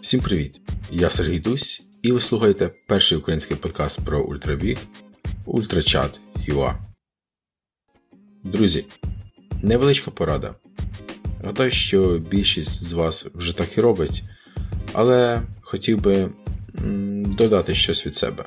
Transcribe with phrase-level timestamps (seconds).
[0.00, 0.60] Всім привіт!
[0.90, 4.78] Я Сергій Дусь, і ви слухаєте перший український подкаст про ультрабіг
[5.46, 6.74] Ультрачат UA.
[8.44, 8.84] Друзі,
[9.62, 10.54] невеличка порада.
[11.44, 14.22] Гадаю, що більшість з вас вже так і робить,
[14.92, 16.30] але хотів би
[17.36, 18.44] додати щось від себе.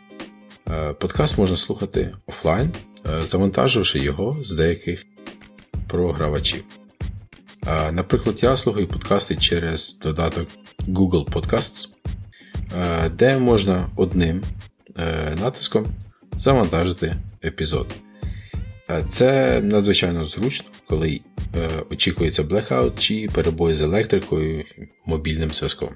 [0.69, 2.71] Е, подкаст можна слухати офлайн,
[3.05, 5.05] е, завантаживши його з деяких
[5.87, 6.63] програвачів.
[7.67, 10.47] Е, наприклад, я слухаю подкасти через додаток
[10.87, 11.87] Google Podcasts,
[13.17, 14.41] де можна одним
[15.41, 15.85] натиском
[16.39, 17.87] завантажити епізод.
[19.09, 21.21] Це надзвичайно зручно, коли
[21.91, 24.63] очікується блекаут чи перебої з електрикою
[25.05, 25.89] мобільним зв'язком.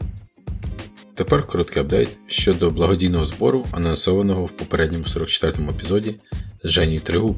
[1.15, 6.15] Тепер короткий апдейт щодо благодійного збору, анонсованого в попередньому 44-му епізоді
[6.63, 7.35] з Женю Тригу.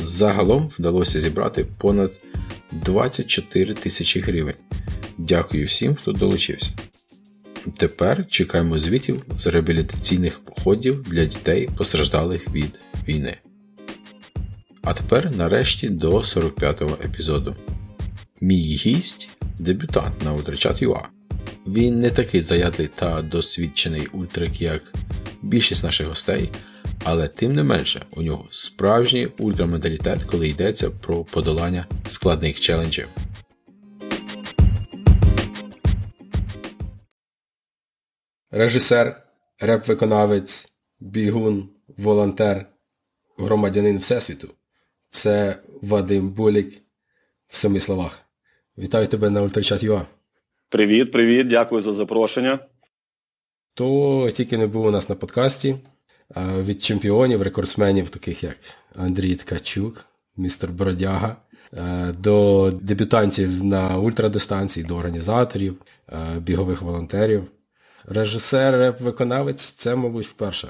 [0.00, 2.12] Загалом вдалося зібрати понад
[2.72, 4.54] 24 тисячі гривень.
[5.18, 6.70] Дякую всім, хто долучився.
[7.76, 13.36] Тепер чекаємо звітів з реабілітаційних походів для дітей, постраждалих від війни.
[14.82, 17.56] А тепер нарешті до 45-го епізоду.
[18.40, 21.02] Мій гість дебютант на Ultrachat.ua.
[21.66, 24.92] Він не такий заядлий та досвідчений ультрик, як
[25.42, 26.50] більшість наших гостей,
[27.04, 33.08] але тим не менше у нього справжній ультраменталітет, коли йдеться про подолання складних челенджів.
[38.50, 39.22] Режисер,
[39.60, 42.66] реп-виконавець, бігун, волонтер,
[43.38, 44.48] громадянин Всесвіту.
[45.10, 46.82] Це Вадим Булік
[47.48, 48.20] в семи словах.
[48.78, 50.06] Вітаю тебе на Ультрачат.ua.
[50.68, 52.58] Привіт, привіт, дякую за запрошення.
[53.74, 55.76] То тільки не був у нас на подкасті.
[56.36, 58.58] Від чемпіонів, рекордсменів, таких як
[58.96, 60.04] Андрій Ткачук,
[60.36, 61.36] містер Бродяга,
[62.18, 65.76] до дебютантів на ультрадистанції, до організаторів,
[66.38, 67.44] бігових волонтерів.
[68.10, 70.68] Режисер, реп-виконавець це, мабуть, вперше.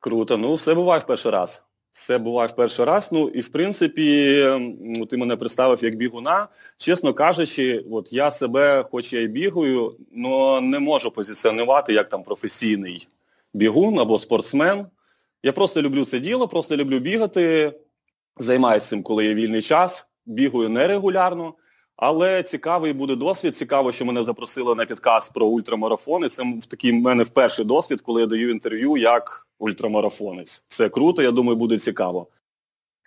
[0.00, 0.38] Круто.
[0.38, 1.64] Ну, все буває в перший раз.
[1.92, 3.08] Все буває в перший раз.
[3.12, 4.44] Ну і в принципі,
[4.80, 6.48] ну, ти мене представив як бігуна.
[6.76, 12.22] Чесно кажучи, от я себе, хоч я і бігаю, але не можу позиціонувати як там
[12.22, 13.08] професійний
[13.54, 14.86] бігун або спортсмен.
[15.42, 17.72] Я просто люблю це діло, просто люблю бігати,
[18.36, 21.54] займаюся цим, коли є вільний час, бігаю нерегулярно.
[21.96, 23.56] Але цікавий буде досвід.
[23.56, 26.28] Цікаво, що мене запросили на підкаст про ультрамарафони.
[26.28, 30.64] Це такий в мене вперший досвід, коли я даю інтерв'ю як ультрамарафонець.
[30.68, 32.26] Це круто, я думаю, буде цікаво.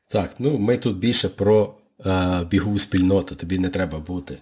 [0.08, 1.74] Так, ну ми тут більше про
[2.06, 3.36] е, бігову спільноту.
[3.36, 4.38] Тобі не треба бути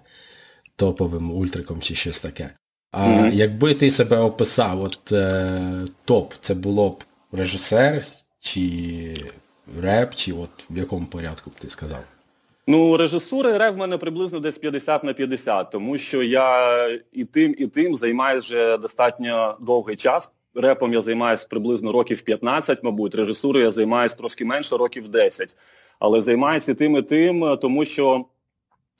[0.75, 2.49] топовим ультриком чи щось таке.
[2.91, 3.33] А mm-hmm.
[3.33, 8.03] якби ти себе описав, от е, топ, це було б режисер,
[8.39, 9.17] чи
[9.81, 12.03] реп, чи от в якому порядку б ти сказав?
[12.68, 17.56] Ну, режисура РФ в мене приблизно десь 50 на 50, тому що я і тим,
[17.57, 20.34] і тим займаюся вже достатньо довгий час.
[20.56, 25.56] Репом я займаюся приблизно років 15, мабуть, режисурою я займаюся трошки менше, років 10.
[26.00, 28.25] Але займаюся і тим, і тим, тому що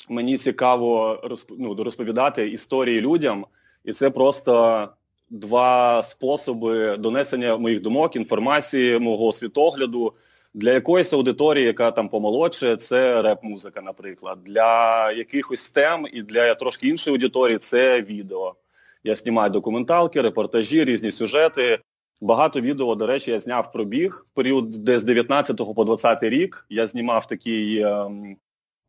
[0.09, 1.19] мені цікаво
[1.50, 3.45] ну, розповідати історії людям,
[3.85, 4.88] і це просто
[5.30, 10.13] два способи донесення моїх думок, інформації, мого світогляду.
[10.53, 14.39] Для якоїсь аудиторії, яка там помолодше, це реп-музика, наприклад.
[14.43, 18.55] Для якихось тем і для трошки іншої аудиторії це відео.
[19.03, 21.79] Я знімаю документалки, репортажі, різні сюжети.
[22.21, 24.25] Багато відео, до речі, я зняв про біг.
[24.31, 28.37] В період де з 19 по 20 рік я знімав такий ем,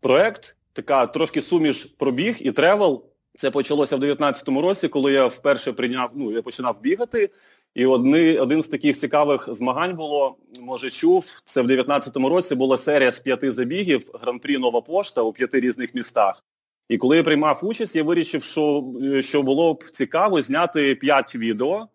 [0.01, 3.05] проект, така трошки суміш про біг і travel.
[3.37, 7.31] Це почалося в 19-му році, коли я вперше прийняв, ну, я починав бігати.
[7.75, 12.79] І одни, один з таких цікавих змагань було, може чув, це в 19-му році була
[12.79, 16.45] серія з п'яти забігів Гран-прі Нова Пошта у п'яти різних містах.
[16.89, 21.89] І коли я приймав участь, я вирішив, що що було б цікаво зняти п'ять відео,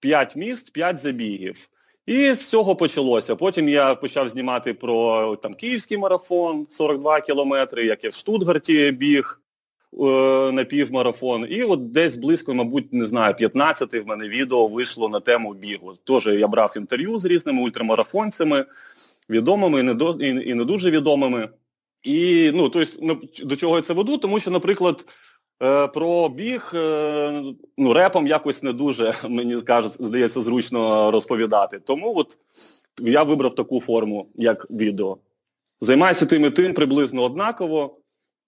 [0.00, 1.68] п'ять міст, п'ять забігів.
[2.06, 3.36] І з цього почалося.
[3.36, 9.42] Потім я почав знімати про там Київський марафон, 42 кілометри, як я в Штутгарті біг.
[9.92, 11.46] Е, на півмарафон.
[11.50, 15.94] І от десь близько, мабуть, не знаю, 15 в мене відео вийшло на тему бігу.
[16.04, 18.64] Теж я брав інтерв'ю з різними ультрамарафонцями,
[19.30, 19.80] відомими
[20.20, 21.48] і не, дуже відомими.
[22.02, 24.18] І ну, тобто, до чого я це веду?
[24.18, 25.06] Тому що, наприклад,
[25.62, 27.42] е, про біг е,
[27.78, 31.78] ну, репом якось не дуже, мені кажуть, здається, зручно розповідати.
[31.78, 32.38] Тому от
[33.00, 35.18] я вибрав таку форму, як відео.
[35.80, 37.98] Займаюся тим і тим приблизно однаково.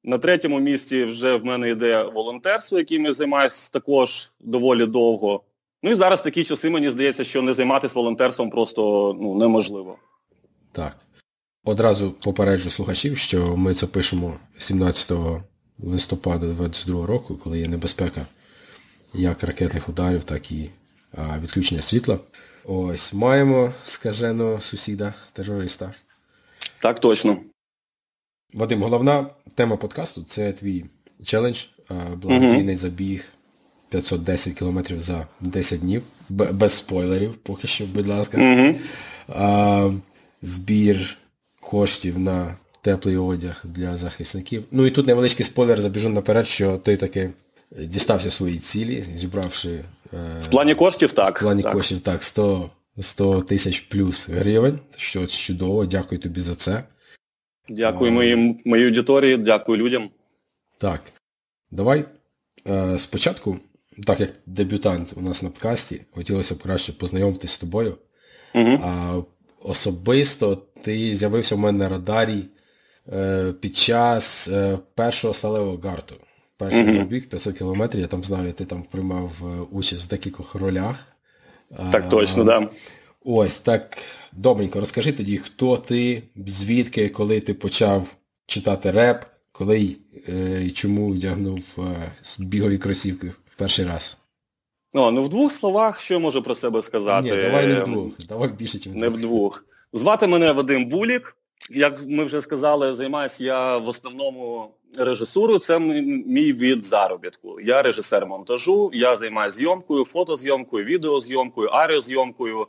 [0.05, 5.43] На третьому місці вже в мене йде волонтерство, яким я займаюся також доволі довго.
[5.83, 9.99] Ну і зараз такі часи, мені здається, що не займатися волонтерством просто ну, неможливо.
[10.73, 10.97] Так.
[11.65, 15.13] Одразу попереджу слухачів, що ми це пишемо 17
[15.79, 18.27] листопада 2022 року, коли є небезпека,
[19.15, 20.71] як ракетних ударів, так і
[21.13, 22.19] а, відключення світла.
[22.65, 25.95] Ось маємо скаженого сусіда, терориста.
[26.83, 27.37] Так точно.
[28.55, 30.85] Вадим, головна тема подкасту це твій
[31.25, 31.65] челендж,
[32.17, 32.79] благодійний uh-huh.
[32.79, 33.25] забіг
[33.89, 36.03] 510 кілометрів за 10 днів.
[36.29, 38.39] Без спойлерів, поки що, будь ласка.
[38.39, 38.75] Uh-huh.
[39.29, 39.91] А,
[40.43, 41.19] Збір
[41.61, 44.65] коштів на теплий одяг для захисників.
[44.71, 47.31] Ну і тут невеличкий спойлер, забіжу наперед, що ти таки
[47.79, 49.85] дістався свої цілі, зібравши.
[50.15, 51.39] Е, в плані коштів так.
[51.39, 51.73] В плані так.
[51.73, 56.83] коштів так, 100 100 тисяч плюс гривень, що чудово, дякую тобі за це.
[57.69, 60.11] Дякую моїм, моїй аудиторії, дякую людям.
[60.79, 61.01] Так.
[61.71, 62.05] Давай
[62.71, 63.59] е, спочатку,
[64.07, 67.99] так як дебютант у нас на подкасті, хотілося б краще познайомитись з тобою.
[68.55, 68.81] Угу.
[68.83, 69.21] А
[69.63, 72.45] Особисто ти з'явився в мене на радарі
[73.13, 76.15] е, під час е, першого сталевого гарту.
[76.57, 76.99] Перший mm-hmm.
[76.99, 81.05] забіг 500 кілометрів, я там знаю, ти там приймав е, участь в декількох ролях.
[81.93, 82.63] Так точно, так.
[82.63, 82.69] Да.
[83.25, 83.99] Ось так.
[84.33, 88.15] Добренько, розкажи тоді, хто ти, звідки, коли ти почав
[88.47, 89.97] читати реп, коли
[90.29, 94.19] е, і чому вдягнув е, бігові кросівки в перший раз.
[94.93, 97.37] О, ну в двох словах, що я можу про себе сказати?
[97.37, 99.65] Ні, давай не в двох, давай більше, ніж Не в двох.
[99.93, 101.37] Звати мене Вадим Булік.
[101.71, 105.59] Як ми вже сказали, займаюся я в основному режисурою.
[105.59, 107.61] Це мій від заробітку.
[107.61, 112.67] Я режисер монтажу, я займаюся зйомкою, фотозйомкою, відеозйомкою, аріозйомкою.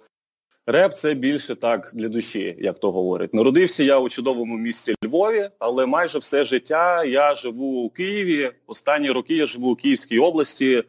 [0.72, 3.34] Реп це більше так для душі, як то говорить.
[3.34, 8.52] Народився я у чудовому місті Львові, але майже все життя я живу у Києві.
[8.68, 10.84] Останні роки я живу у Київській області.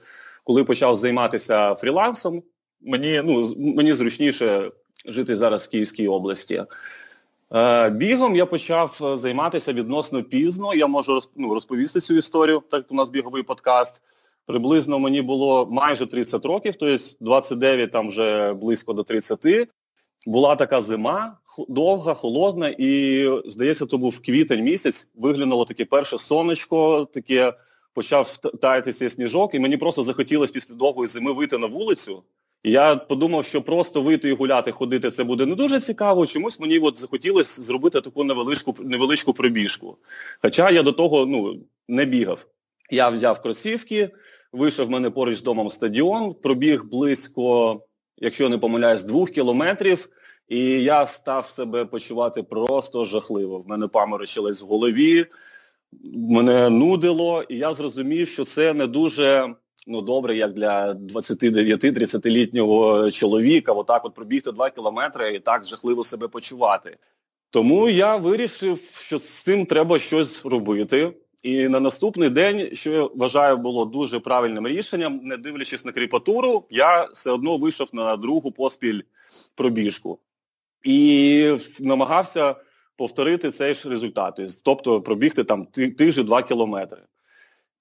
[0.45, 2.43] Коли почав займатися фрілансом,
[2.81, 4.71] мені ну, мені зручніше
[5.07, 6.65] жити зараз в Київській області.
[7.55, 10.75] Е, бігом я почав займатися відносно пізно.
[10.75, 14.03] Я можу ну, розповісти цю історію, так як у нас біговий подкаст.
[14.51, 19.69] Приблизно мені було майже 30 років, тобто 29 там вже близько до 30.
[20.27, 21.39] Була така зима,
[21.69, 27.53] довга, холодна, і, здається, то був квітень місяць, виглянуло таке перше сонечко, таке
[27.95, 32.23] почав таятися сніжок, і мені просто захотілося після довгої зими вийти на вулицю.
[32.63, 36.27] І я подумав, що просто вийти і гуляти, ходити це буде не дуже цікаво.
[36.27, 39.97] Чомусь мені от захотілося зробити таку невеличку невеличку пробіжку.
[40.43, 42.47] Хоча я до того ну, не бігав.
[42.91, 44.11] Я взяв кросівки,
[44.53, 47.81] вийшов в мене поруч з домом стадіон, пробіг близько,
[48.17, 50.09] якщо не помиляюсь, двох кілометрів.
[50.49, 53.59] І я став себе почувати просто жахливо.
[53.59, 55.27] В мене паморочилось в голові,
[56.15, 59.55] мене нудило, і я зрозумів, що це не дуже
[59.87, 66.29] ну, добре, як для 29-30-літнього чоловіка, отак от пробігти 2 кілометри і так жахливо себе
[66.29, 66.99] почувати.
[67.51, 71.13] Тому я вирішив, що з цим треба щось робити.
[71.43, 76.65] І на наступний день, що я вважаю, було дуже правильним рішенням, не дивлячись на кріпатуру,
[76.71, 79.01] я все одно вийшов на другу поспіль
[79.55, 80.19] пробіжку.
[80.85, 82.57] І намагався
[82.97, 85.67] повторити цей ж результат, тобто пробігти там
[85.99, 87.03] же 2 кілометри.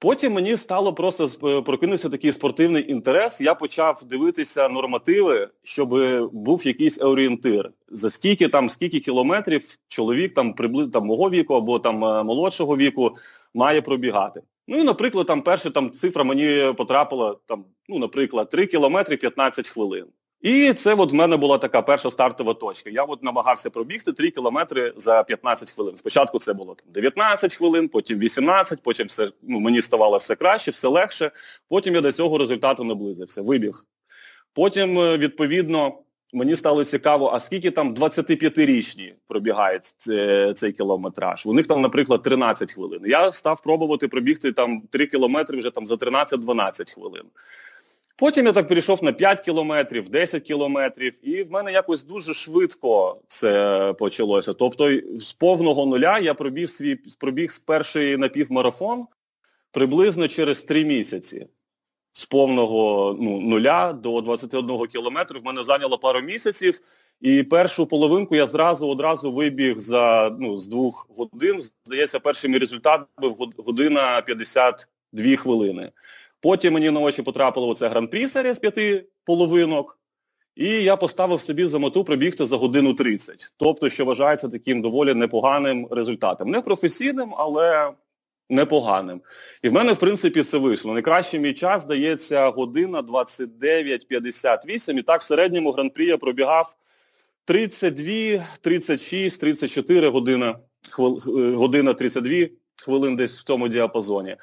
[0.01, 3.41] Потім мені стало просто е, прокинувся такий спортивний інтерес.
[3.41, 5.89] Я почав дивитися нормативи, щоб
[6.33, 7.71] був якийсь орієнтир.
[7.89, 12.77] За скільки там, скільки кілометрів чоловік там приблизно там мого віку або там е, молодшого
[12.77, 13.15] віку
[13.53, 14.41] має пробігати.
[14.67, 19.69] Ну і, наприклад, там перша там цифра мені потрапила там, ну, наприклад, 3 кілометри 15
[19.69, 20.05] хвилин.
[20.41, 22.89] І це от в мене була така перша стартова точка.
[22.89, 25.97] Я от намагався пробігти 3 кілометри за 15 хвилин.
[25.97, 30.71] Спочатку це було там 19 хвилин, потім 18, потім все, ну, мені ставало все краще,
[30.71, 31.31] все легше.
[31.69, 33.85] Потім я до цього результату наблизився, вибіг.
[34.53, 35.93] Потім, е, відповідно,
[36.33, 39.85] мені стало цікаво, а скільки там 25-річні пробігають
[40.57, 41.45] цей кілометраж.
[41.45, 43.01] У них там, наприклад, 13 хвилин.
[43.05, 47.23] Я став пробувати пробігти там 3 кілометри вже там за 13-12 хвилин.
[48.19, 53.21] Потім я так перейшов на 5 кілометрів, 10 кілометрів, і в мене якось дуже швидко
[53.27, 54.53] це почалося.
[54.53, 59.07] Тобто з повного нуля я пробіг свій пробіг з перший напівмарафон
[59.71, 61.47] приблизно через 3 місяці.
[62.13, 66.81] З повного ну, нуля до 21 кілометру в мене зайняло пару місяців,
[67.21, 71.61] і першу половинку я зразу одразу вибіг за ну, з двох годин.
[71.83, 75.91] Здається, перший мій результат був година 52 хвилини.
[76.41, 79.99] Потім мені на очі потрапило оце гран-прі серія з п'яти половинок.
[80.55, 83.53] І я поставив собі за мету пробігти за годину 30.
[83.57, 86.49] Тобто, що вважається таким доволі непоганим результатом.
[86.49, 87.91] Не професійним, але
[88.49, 89.21] непоганим.
[89.61, 90.93] І в мене, в принципі, все вийшло.
[90.93, 94.99] Найкращий мій час здається година 29.58.
[94.99, 96.75] І так в середньому гран-прі я пробігав
[97.45, 101.21] 32, 36, 34 година, хвил,
[101.55, 102.47] година 32
[102.83, 104.35] хвилин десь в цьому діапазоні.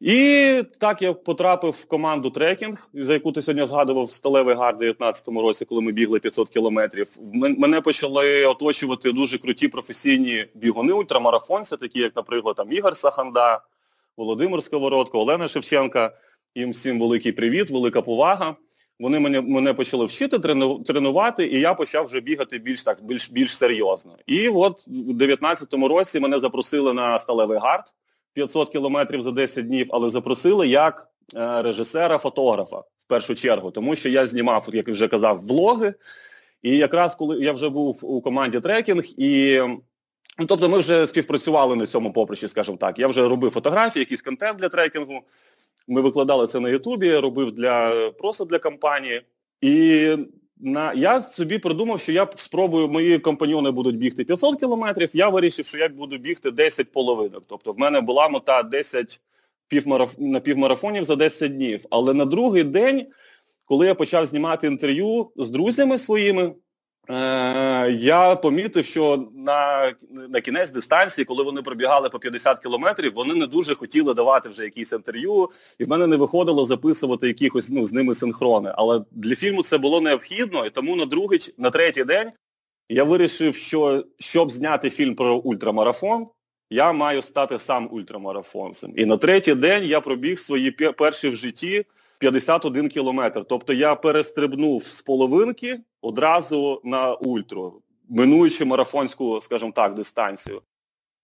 [0.00, 4.80] І так я потрапив в команду трекінг, за яку ти сьогодні згадував сталевий гарт у
[4.80, 7.08] 2019 році, коли ми бігли 500 кілометрів.
[7.32, 13.60] Мене почали оточувати дуже круті професійні бігуни, ультрамарафонці, такі як, наприклад, там Ігор Саханда,
[14.16, 16.10] Володимир Сковородко, Олена Шевченка.
[16.54, 18.56] Їм всім великий привіт, велика повага.
[19.00, 20.38] Вони мене мене почали вчити,
[20.86, 24.16] тренувати, і я почав вже бігати більш так, більш більш серйозно.
[24.26, 27.92] І от у 2019 році мене запросили на сталевий гарт
[28.36, 34.08] 500 кілометрів за 10 днів, але запросили як е, режисера-фотографа в першу чергу, тому що
[34.08, 35.94] я знімав, як вже казав, влоги.
[36.62, 39.60] І якраз коли я вже був у команді трекінг, і
[40.38, 42.98] ну, тобто ми вже співпрацювали на цьому поприщі, скажімо так.
[42.98, 45.20] Я вже робив фотографії, якийсь контент для трекінгу.
[45.88, 49.22] Ми викладали це на Ютубі, робив для просто для кампанії.
[49.60, 50.08] І
[50.60, 55.66] на я собі придумав, що я спробую, мої компаньони будуть бігти 500 кілометрів, я вирішив,
[55.66, 57.44] що я буду бігти 10 половинок.
[57.46, 59.20] Тобто в мене була мета 10
[59.68, 60.14] півмараф...
[60.18, 61.84] на півмарафонів за 10 днів.
[61.90, 63.06] Але на другий день,
[63.64, 66.54] коли я почав знімати інтерв'ю з друзями своїми,
[67.10, 73.34] Е, я помітив, що на на кінець дистанції, коли вони пробігали по 50 кілометрів, вони
[73.34, 75.48] не дуже хотіли давати вже якісь інтерв'ю,
[75.78, 78.72] і в мене не виходило записувати якихось ну, з ними синхрони.
[78.74, 82.32] Але для фільму це було необхідно, і тому на другий, на третій день
[82.88, 86.26] я вирішив, що щоб зняти фільм про ультрамарафон,
[86.70, 88.92] я маю стати сам ультрамарафонцем.
[88.96, 91.84] І на третій день я пробіг свої перші в житті
[92.18, 93.44] 51 кілометр.
[93.48, 100.62] Тобто я перестрибнув з половинки одразу на ультру, минуючи марафонську, скажімо так, дистанцію.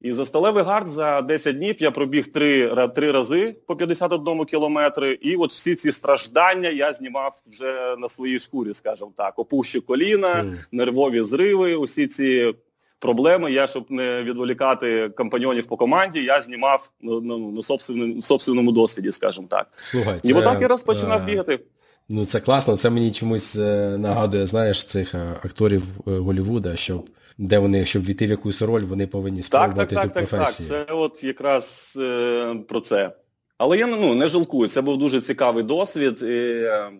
[0.02, 5.12] І за сталевий гард за 10 днів я пробіг три, три рази по 51 кілометри,
[5.12, 9.38] і от всі ці страждання я знімав вже на своїй шкурі, скажімо так.
[9.38, 12.54] Опущу коліна, нервові зриви, усі ці
[13.02, 13.52] проблеми.
[13.52, 19.12] Я, щоб не відволікати компаньонів по команді, я знімав ну, ну, на собственному, собственному досвіді,
[19.12, 19.66] скажімо так.
[19.80, 21.60] Слухай, І отак я розпочинав бігати.
[22.08, 27.08] Ну це класно, це мені чомусь е, нагадує, знаєш, цих е, акторів е, Голлівуда, щоб
[27.38, 30.68] де вони, щоб війти в якусь роль, вони повинні спробувати так, так, так, професію.
[30.68, 33.10] Так, так, це от якраз е, про це.
[33.58, 36.22] Але я ну, не жалкую, це був дуже цікавий досвід.
[36.22, 36.90] І, е,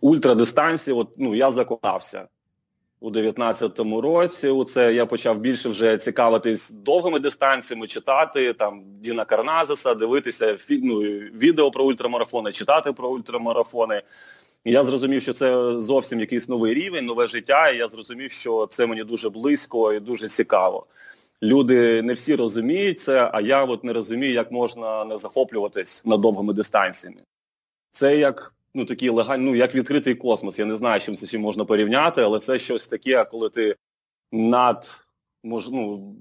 [0.00, 2.26] ультрадистанції, от, ну, я закохався
[3.02, 4.64] у 19-му році.
[4.66, 11.00] Це я почав більше вже цікавитись довгими дистанціями, читати там Діна Карназеса, дивитися ну,
[11.34, 14.02] відео про ультрамарафони, читати про ультрамарафони.
[14.64, 18.86] Я зрозумів, що це зовсім якийсь новий рівень, нове життя, і я зрозумів, що це
[18.86, 20.86] мені дуже близько і дуже цікаво.
[21.42, 26.20] Люди не всі розуміють це, а я от не розумію, як можна не захоплюватись над
[26.20, 27.20] довгими дистанціями.
[27.92, 30.58] Це як ну, такі легальні, ну, як відкритий космос.
[30.58, 33.76] Я не знаю, чим це чим можна порівняти, але це щось таке, коли ти
[34.32, 34.90] над
[35.42, 36.14] мож, ну,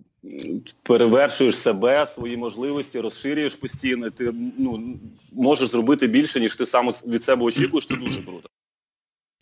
[0.83, 4.99] перевершуєш себе, свої можливості, розширюєш постійно, ти ну,
[5.31, 8.49] можеш зробити більше, ніж ти сам від себе очікуєш, це дуже круто.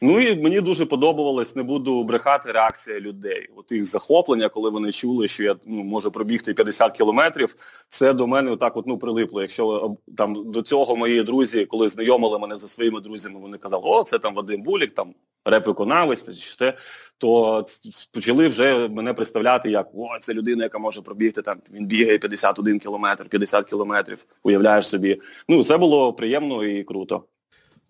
[0.02, 3.48] Ну і мені дуже подобалось, не буду брехати, реакція людей.
[3.56, 7.56] От їх захоплення, коли вони чули, що я ну, можу пробігти 50 кілометрів,
[7.90, 9.42] це до мене отак от, ну, прилипло.
[9.42, 14.04] Якщо там до цього мої друзі, коли знайомили мене за своїми друзями, вони казали, о,
[14.04, 15.14] це там Вадим Булік, там
[15.46, 16.74] реп-виконавець, чи те,
[17.18, 17.66] то
[18.14, 22.80] почали вже мене представляти як о, це людина, яка може пробігти там, він бігає 51
[22.80, 25.22] кілометр, 50 кілометрів, уявляєш собі.
[25.50, 27.24] Ну, це було приємно і круто.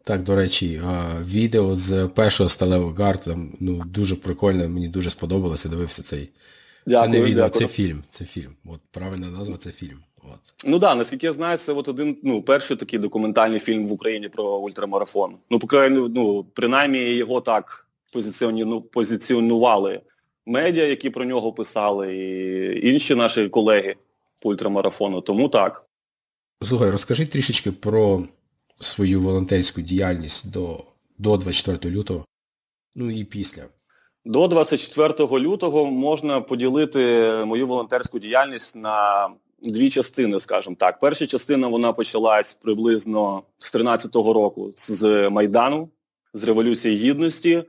[0.03, 0.82] Так, до речі,
[1.25, 6.29] відео з першого сталевого гард, там, ну, дуже прикольне, мені дуже сподобалося, дивився цей.
[6.86, 7.68] Дякую, це не відео, дякую.
[7.68, 8.03] це фільм.
[8.10, 8.56] Це фільм.
[8.65, 10.00] От правильна назва це фільм.
[10.24, 10.39] От.
[10.65, 13.91] Ну так, да, наскільки я знаю, це от один, ну, перший такий документальний фільм в
[13.91, 15.36] Україні про ультрамарафон.
[15.50, 15.60] Ну,
[16.10, 20.01] ну, принаймні його так позиціону, позиціонували
[20.46, 23.96] медіа, які про нього писали, і інші наші колеги
[24.41, 25.22] по ультрамарафону.
[25.22, 25.86] Тому так.
[26.62, 28.24] Слухай, розкажи трішечки про
[28.79, 30.83] свою волонтерську діяльність до,
[31.17, 32.25] до 24 лютого,
[32.95, 33.63] ну і після.
[34.25, 39.29] До 24 лютого можна поділити мою волонтерську діяльність на
[39.62, 41.00] дві частини, скажімо так.
[41.00, 45.89] Перша частина вона почалась приблизно з 13-го року з Майдану,
[46.33, 47.63] з Революції Гідності.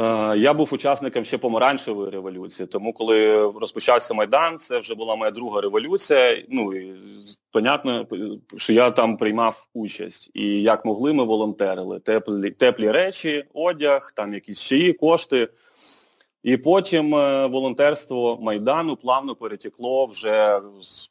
[0.00, 5.30] Е, я був учасником ще помаранчевої революції, тому коли розпочався Майдан, це вже була моя
[5.30, 6.44] друга революція.
[6.48, 6.94] Ну і
[7.52, 8.06] понятно,
[8.56, 10.30] що я там приймав участь.
[10.34, 12.00] І як могли, ми волонтерили.
[12.00, 15.48] Теплі теплі речі, одяг, там якісь чаї, кошти.
[16.42, 20.60] І потім е, волонтерство Майдану плавно перетекло вже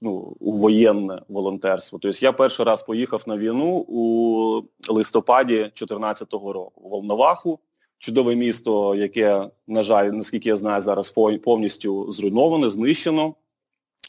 [0.01, 1.99] ну, у воєнне волонтерство.
[2.01, 4.61] Тобто я перший раз поїхав на війну у
[4.93, 7.59] листопаді 2014 року у Волноваху
[7.99, 13.35] чудове місто, яке, на жаль, наскільки я знаю, зараз повністю зруйноване, знищено.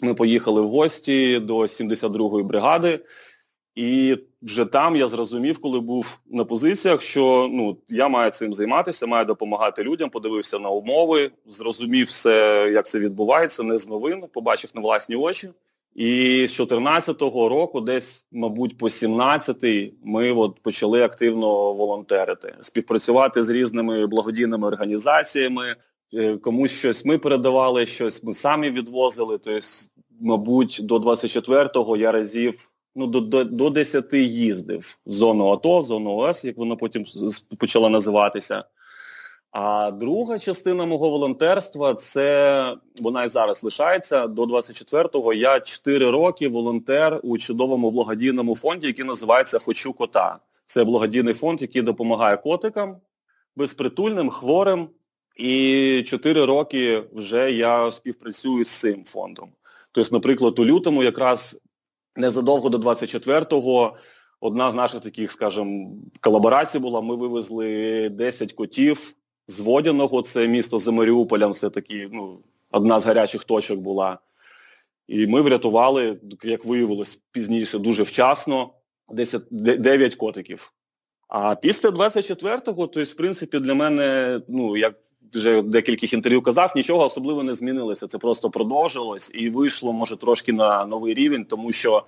[0.02, 3.00] Ми поїхали в гості до 72-ї бригади,
[3.74, 9.06] І вже там я зрозумів, коли був на позиціях, що ну, я маю цим займатися,
[9.06, 14.70] маю допомагати людям, подивився на умови, зрозумів все, як це відбувається, не з новин, побачив
[14.74, 15.50] на власні очі.
[15.94, 23.48] І з 14-го року, десь, мабуть, по 17-й, ми от почали активно волонтерити, співпрацювати з
[23.48, 25.74] різними благодійними організаціями.
[26.14, 29.38] Е, комусь щось ми передавали, щось ми самі відвозили.
[29.38, 29.66] Тобто,
[30.20, 35.84] мабуть, до 24-го я разів ну, до до, до 10 їздив в зону АТО, в
[35.84, 37.04] зону ОС, як воно потім
[37.58, 38.64] почало називатися.
[39.50, 44.26] А друга частина мого волонтерства це вона і зараз лишається.
[44.26, 50.38] До 24-го я 4 роки волонтер у чудовому благодійному фонді, який називається Хочу кота.
[50.66, 52.96] Це благодійний фонд, який допомагає котикам,
[53.56, 54.88] безпритульним, хворим.
[55.36, 59.52] І 4 роки вже я співпрацюю з цим фондом.
[59.92, 61.60] Тобто, наприклад, у лютому якраз
[62.16, 63.96] незадовго до 24-го
[64.40, 65.90] одна з наших таких, скажімо,
[66.20, 67.00] колаборацій була.
[67.00, 69.14] Ми вивезли 10 котів
[69.50, 72.38] з Водяного, це місто за Маріуполем, це такі, ну,
[72.70, 74.18] одна з гарячих точок була.
[75.08, 78.70] І ми врятували, як виявилось пізніше, дуже вчасно,
[79.08, 80.72] 10, 9 котиків.
[81.28, 84.94] А після 24-го, то в принципі, для мене, ну, як
[85.34, 88.06] вже декількох інтерв'ю казав, нічого особливо не змінилося.
[88.06, 92.04] Це просто продовжилось і вийшло, може, трошки на новий рівень, тому що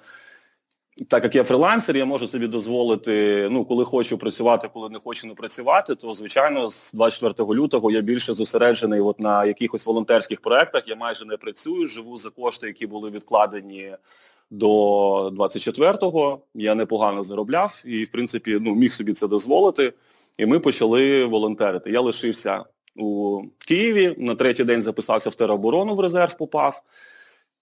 [1.09, 5.27] так як я фрилансер, я можу собі дозволити, ну, коли хочу працювати, коли не хочу
[5.27, 10.89] не працювати, то, звичайно, з 24 лютого я більше зосереджений от на якихось волонтерських проєктах,
[10.89, 13.97] я майже не працюю, живу за кошти, які були відкладені
[14.51, 16.41] до 24-го.
[16.55, 19.93] Я непогано заробляв і, в принципі, ну, міг собі це дозволити.
[20.39, 21.91] І ми почали волонтерити.
[21.91, 22.65] Я лишився
[22.97, 26.83] у Києві, на третій день записався в тероборону в резерв, попав.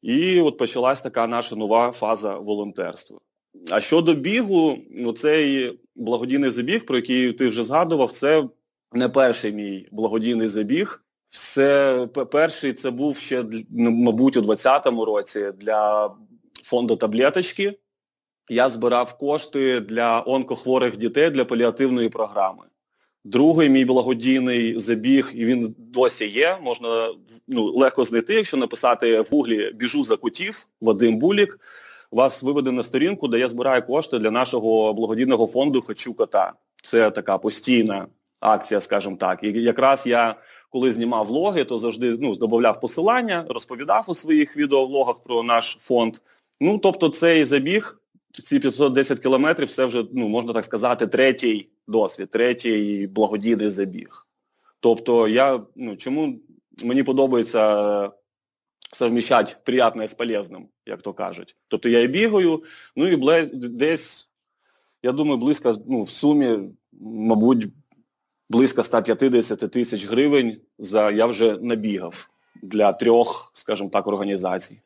[0.03, 3.19] І от почалась така наша нова фаза волонтерства.
[3.71, 4.79] А щодо бігу,
[5.17, 8.49] цей благодійний забіг, про який ти вже згадував, це
[8.93, 11.05] не перший мій благодійний забіг.
[11.29, 16.11] Все перший це був ще, ну, мабуть, у 2020 році для
[16.63, 17.79] фонду таблеточки.
[18.49, 22.65] Я збирав кошти для онкохворих дітей для паліативної програми.
[23.25, 27.15] Другий мій благодійний забіг, і він досі є, можна
[27.49, 31.61] ну, легко знайти, якщо написати в гуглі Біжу за котів Вадим Булік,
[32.11, 36.53] вас виведе на сторінку, де я збираю кошти для нашого благодійного фонду Хочу кота.
[36.83, 38.07] Це така постійна
[38.41, 39.39] акція, скажімо так.
[39.43, 40.35] І якраз я,
[40.71, 46.17] коли знімав влоги, то завжди ну, додавав посилання, розповідав у своїх відеовлогах про наш фонд.
[46.61, 48.00] Ну, тобто цей забіг,
[48.33, 54.27] ці 510 кілометрів, це вже, ну, можна так сказати, третій досвід, третій благодійний забіг.
[54.81, 56.41] Тобто я, ну, чому
[56.85, 58.13] мені подобається
[58.93, 61.57] совміщати приятне з полезним, як то кажуть.
[61.69, 62.65] Тобто я і бігаю,
[62.97, 64.29] ну і десь,
[65.03, 66.59] я думаю, близько, ну, в сумі,
[67.01, 67.67] мабуть,
[68.49, 72.31] близько 150 тисяч гривень за я вже набігав
[72.63, 74.81] для трьох, скажімо так, організацій.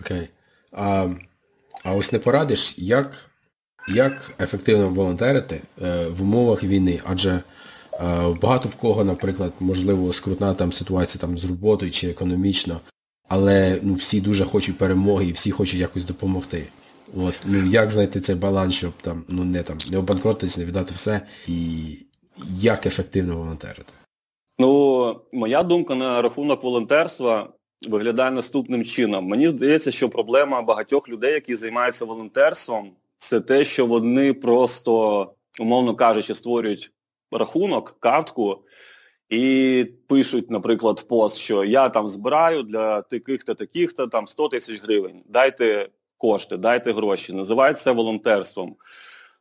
[0.00, 0.28] Окей.
[0.72, 1.08] А
[1.84, 3.30] а ось не порадиш, як
[3.88, 7.00] як ефективно волонтерити е, в умовах війни?
[7.04, 7.42] Адже е,
[8.42, 12.80] багато в кого, наприклад, можливо, скрутна там ситуація там з роботою чи економічно,
[13.28, 16.66] але ну, всі дуже хочуть перемоги і всі хочуть якось допомогти.
[17.16, 20.94] От, ну Як знайти цей баланс, щоб там ну не там не обанкротитись, не віддати
[20.94, 21.86] все, і
[22.60, 23.92] як ефективно волонтерити?
[24.58, 27.48] Ну, моя думка на рахунок волонтерства
[27.88, 29.24] виглядає наступним чином.
[29.24, 35.94] Мені здається, що проблема багатьох людей, які займаються волонтерством, це те, що вони просто, умовно
[35.94, 36.92] кажучи, створюють
[37.30, 38.64] рахунок, картку
[39.28, 45.22] і пишуть, наприклад, пост, що я там збираю для таких-то, таких-то там 100 тисяч гривень.
[45.26, 47.32] Дайте кошти, дайте гроші.
[47.32, 48.76] Називають це волонтерством.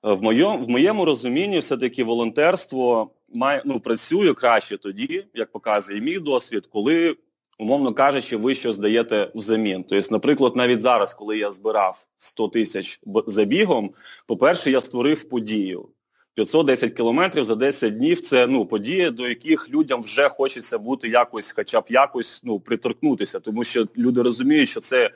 [0.04, 6.20] В моєму в моєму розумінні все-таки волонтерство має ну, працює краще тоді, як показує мій
[6.20, 7.16] досвід, коли
[7.62, 9.84] умовно кажучи, ви що здаєте взамін.
[9.90, 13.92] Тобто, наприклад, навіть зараз, коли я збирав 100 тисяч забігом,
[14.28, 15.90] по-перше, я створив подію.
[16.34, 21.52] 510 кілометрів за 10 днів це ну, події, до яких людям вже хочеться бути якось,
[21.52, 25.10] хоча б якось ну, приторкнутися, тому що люди розуміють, що це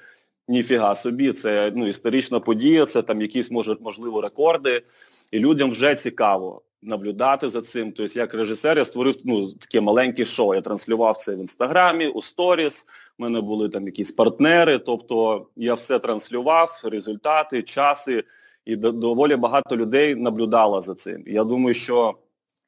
[0.47, 4.81] ніфіга собі, це ну, історична подія, це там якісь може, можливо рекорди,
[5.31, 7.91] і людям вже цікаво наблюдати за цим.
[7.91, 10.55] Тобто, як режисер, я створив ну, таке маленьке шоу.
[10.55, 12.85] Я транслював це в інстаграмі, у сторіс.
[13.19, 14.77] У мене були там якісь партнери.
[14.77, 18.23] Тобто я все транслював, результати, часи,
[18.65, 21.23] і доволі багато людей наблюдало за цим.
[21.27, 22.15] Я думаю, що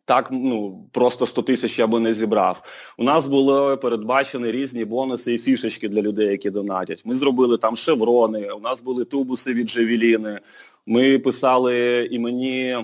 [0.08, 2.64] так ну, просто 100 тисяч я би не зібрав.
[2.98, 7.02] У нас були передбачені різні бонуси і фішечки для людей, які донатять.
[7.06, 10.40] Ми зробили там шеврони, у нас були тубуси від Джевеліни,
[10.86, 12.78] ми писали імені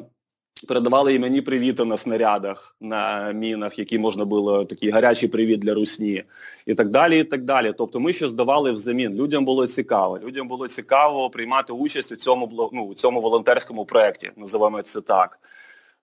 [0.67, 6.23] передавали імені привіти на снарядах, на мінах, які можна було, такий гарячий привіт для русні,
[6.65, 7.19] і так далі.
[7.19, 7.73] і так далі.
[7.77, 9.13] Тобто ми щось давали взамін.
[9.13, 10.19] Людям було цікаво.
[10.23, 15.39] Людям було цікаво приймати участь у цьому ну, у цьому волонтерському проєкті, називаємо це так.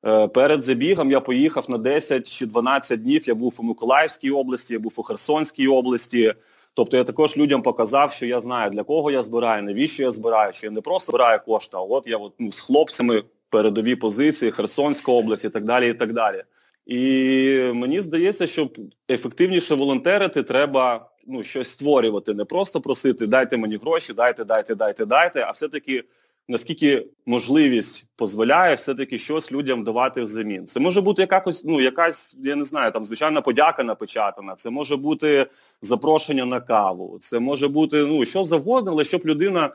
[0.06, 4.72] Е, перед забігом я поїхав на 10 чи 12 днів, я був у Миколаївській області,
[4.72, 6.34] я був у Херсонській області.
[6.74, 10.52] Тобто я також людям показав, що я знаю, для кого я збираю, навіщо я збираю,
[10.52, 14.50] що я не просто збираю кошти, а от я от, ну, з хлопцями передові позиції,
[14.50, 15.90] Херсонська область і так далі.
[15.90, 16.42] І так далі.
[16.86, 18.78] І мені здається, щоб
[19.10, 25.06] ефективніше волонтерити, треба ну, щось створювати, не просто просити дайте мені гроші, дайте, дайте, дайте,
[25.06, 26.04] дайте, а все-таки
[26.48, 30.66] наскільки можливість дозволяє все-таки щось людям давати взамін.
[30.66, 34.96] Це може бути якась, ну, якась, я не знаю, там звичайна подяка напечатана, це може
[34.96, 35.46] бути
[35.82, 39.70] запрошення на каву, це може бути ну, що завгодно, але щоб людина.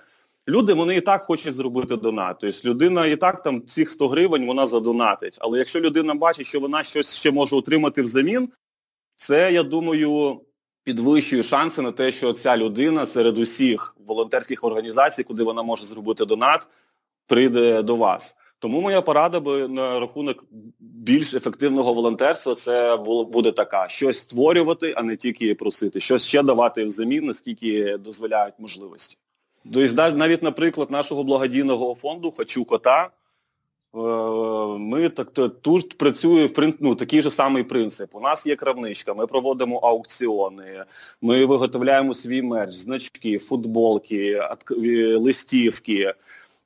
[0.47, 2.37] Люди вони і так хочуть зробити донат.
[2.39, 5.37] Тобто людина і так там цих 100 гривень вона задонатить.
[5.41, 8.49] Але якщо людина бачить, що вона щось ще може отримати взамін,
[9.15, 10.41] це, я думаю,
[10.83, 16.25] підвищує шанси на те, що ця людина серед усіх волонтерських організацій, куди вона може зробити
[16.25, 16.67] донат,
[17.27, 18.37] прийде до вас.
[18.59, 20.43] Тому моя порада би на рахунок
[20.79, 26.85] більш ефективного волонтерства це буде така: щось створювати, а не тільки просити, щось ще давати
[26.85, 29.17] взамін, наскільки дозволяють можливості.
[29.73, 33.09] Тобто навіть, наприклад, нашого благодійного фонду Хочу кота.
[33.95, 33.97] Е,
[34.77, 36.49] ми так тут працює
[36.79, 38.15] ну, такий же самий принцип.
[38.15, 40.83] У нас є кравничка, ми проводимо аукціони,
[41.21, 44.41] ми виготовляємо свій мерч, значки, футболки,
[45.17, 46.13] листівки.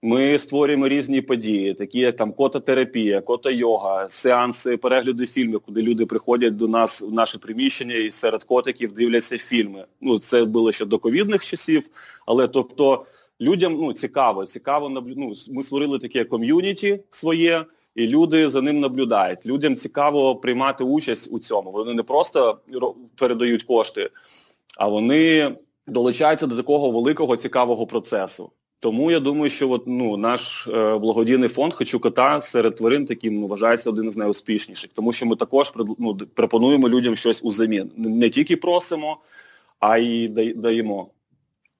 [0.01, 6.55] Ми створюємо різні події, такі як там кототерапія, кота-йога, сеанси перегляду фільмів, куди люди приходять
[6.55, 9.85] до нас в наше приміщення і серед котиків дивляться фільми.
[10.01, 11.89] Ну, Це було ще до ковідних часів,
[12.25, 13.05] але тобто
[13.41, 19.45] людям ну, цікаво, цікаво ну, ми створили таке ком'юніті своє, і люди за ним наблюдають.
[19.45, 21.71] Людям цікаво приймати участь у цьому.
[21.71, 22.59] Вони не просто
[23.15, 24.09] передають кошти,
[24.77, 25.55] а вони
[25.87, 28.51] долучаються до такого великого цікавого процесу.
[28.79, 33.33] Тому я думаю, що от, ну, наш е, благодійний фонд «Хочу кота» серед тварин таким
[33.33, 37.91] ну, вважається один з найуспішніших, тому що ми також ну, пропонуємо людям щось узамін.
[37.97, 39.17] Не тільки просимо,
[39.79, 41.09] а й даємо.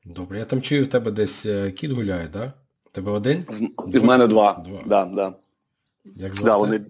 [0.05, 2.31] Добре, я там чую, в тебе десь е, кіт гуляє, так?
[2.31, 2.53] Да?
[2.91, 3.45] Тебе один?
[3.77, 4.63] В, в мене два.
[4.65, 4.83] два.
[4.85, 5.33] Да, да.
[6.05, 6.45] Як звати?
[6.45, 6.85] Да, вони...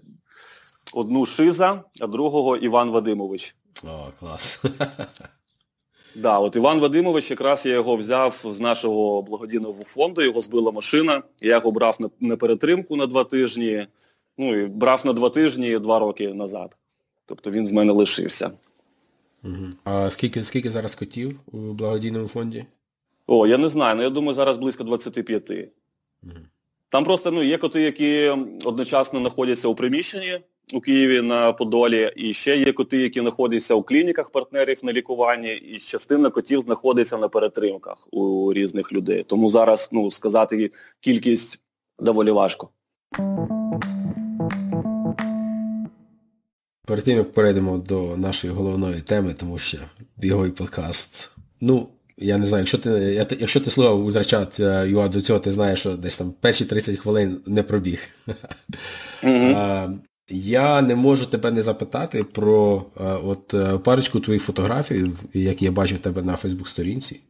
[0.92, 3.56] Одну Шиза, а другого Іван Вадимович.
[3.84, 4.64] О, клас.
[6.14, 11.22] Да, от Іван Вадимович, якраз я його взяв з нашого благодійного фонду, його збила машина,
[11.40, 13.86] я його брав на, на перетримку на два тижні,
[14.38, 16.76] ну і брав на два тижні два роки назад.
[17.26, 18.50] Тобто він в мене лишився.
[19.44, 19.66] Угу.
[19.84, 22.66] А скільки скільки зараз котів у благодійному фонді?
[23.26, 25.50] О, я не знаю, ну я думаю, зараз близько 25.
[25.50, 26.32] Угу.
[26.88, 28.28] Там просто ну, є коти, які
[28.64, 30.40] одночасно знаходяться у приміщенні,
[30.72, 35.52] у Києві на Подолі, і ще є коти, які знаходяться у клініках партнерів на лікуванні,
[35.52, 39.24] і частина котів знаходиться на перетримках у різних людей.
[39.26, 41.58] Тому зараз ну, сказати кількість
[41.98, 42.68] доволі важко.
[46.86, 49.78] Перед тим, як перейдемо до нашої головної теми, тому що
[50.16, 51.30] біговий подкаст.
[51.60, 52.90] Ну, я не знаю, якщо ти
[53.40, 57.40] якщо ти слухав Ультрачат Юа до цього, ти знаєш, що десь там перші 30 хвилин
[57.46, 58.00] не пробіг.
[59.22, 59.98] Mm-hmm.
[60.30, 65.72] Я не можу тебе не запитати про е, от е, парочку твоїх фотографій, які я
[65.72, 67.20] бачив тебе на Фейсбук-сторінці,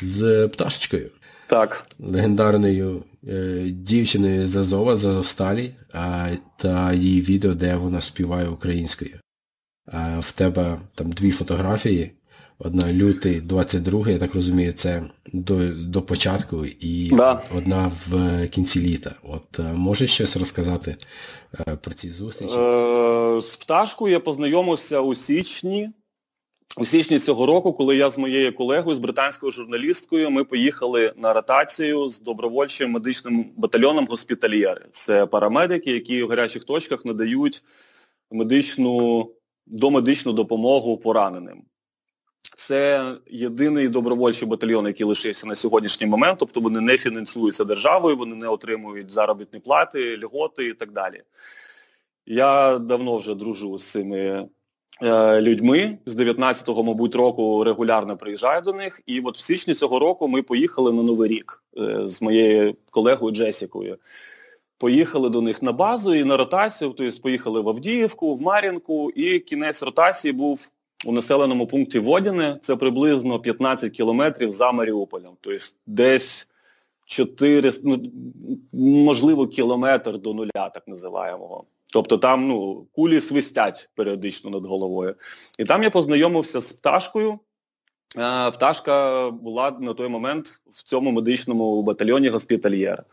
[0.00, 1.10] з пташечкою.
[1.46, 1.86] Так.
[1.98, 5.74] Легендарною е, дівчиною з Азова, з Азовсталі,
[6.56, 9.10] та її відео, де вона співає українською.
[10.18, 12.10] В тебе там дві фотографії.
[12.58, 17.42] Одна лютий 22, я так розумію, це до до початку, і да.
[17.56, 19.14] одна в кінці літа.
[19.22, 20.96] От можеш щось розказати
[21.54, 22.54] Е, про ці зустрічі?
[22.58, 25.90] Е, з пташкою я познайомився у січні.
[26.76, 31.32] У січні цього року, коли я з моєю колегою, з британською журналісткою, ми поїхали на
[31.32, 34.86] ротацію з добровольчим медичним батальйоном госпітальєри.
[34.90, 37.62] Це парамедики, які в гарячих точках надають
[38.30, 39.30] медичну
[39.66, 41.62] домедичну допомогу пораненим.
[42.56, 48.36] Це єдиний добровольчий батальйон, який лишився на сьогоднішній момент, тобто вони не фінансуються державою, вони
[48.36, 51.22] не отримують заробітні плати, льготи і так далі.
[52.26, 54.48] Я давно вже дружу з цими
[55.02, 55.98] е, людьми.
[56.06, 59.02] З 19-го, мабуть, року регулярно приїжджаю до них.
[59.06, 63.34] І от в січні цього року ми поїхали на Новий рік е, з моєю колегою
[63.34, 63.98] Джесікою.
[64.78, 69.38] поїхали до них на базу і на ротацію, тобто поїхали в Авдіївку, в Мар'їнку, і
[69.38, 70.70] кінець ротації був
[71.04, 75.32] у населеному пункті Водяне, це приблизно 15 кілометрів за Маріуполем.
[75.40, 76.48] Тобто десь
[77.06, 78.02] 4, ну,
[78.72, 81.64] можливо, кілометр до нуля, так називаємо.
[81.92, 85.14] Тобто там ну, кулі свистять періодично над головою.
[85.58, 87.38] І там я познайомився з пташкою.
[88.52, 93.04] Пташка була на той момент в цьому медичному батальйоні госпітальєр.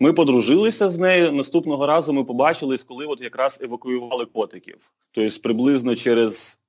[0.00, 1.32] Ми подружилися з нею.
[1.32, 4.78] Наступного разу ми побачились, коли от якраз евакуювали котиків.
[5.12, 6.59] Тобто приблизно через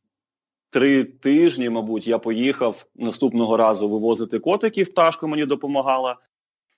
[0.71, 6.17] три тижні, мабуть, я поїхав наступного разу вивозити котиків, пташка мені допомагала.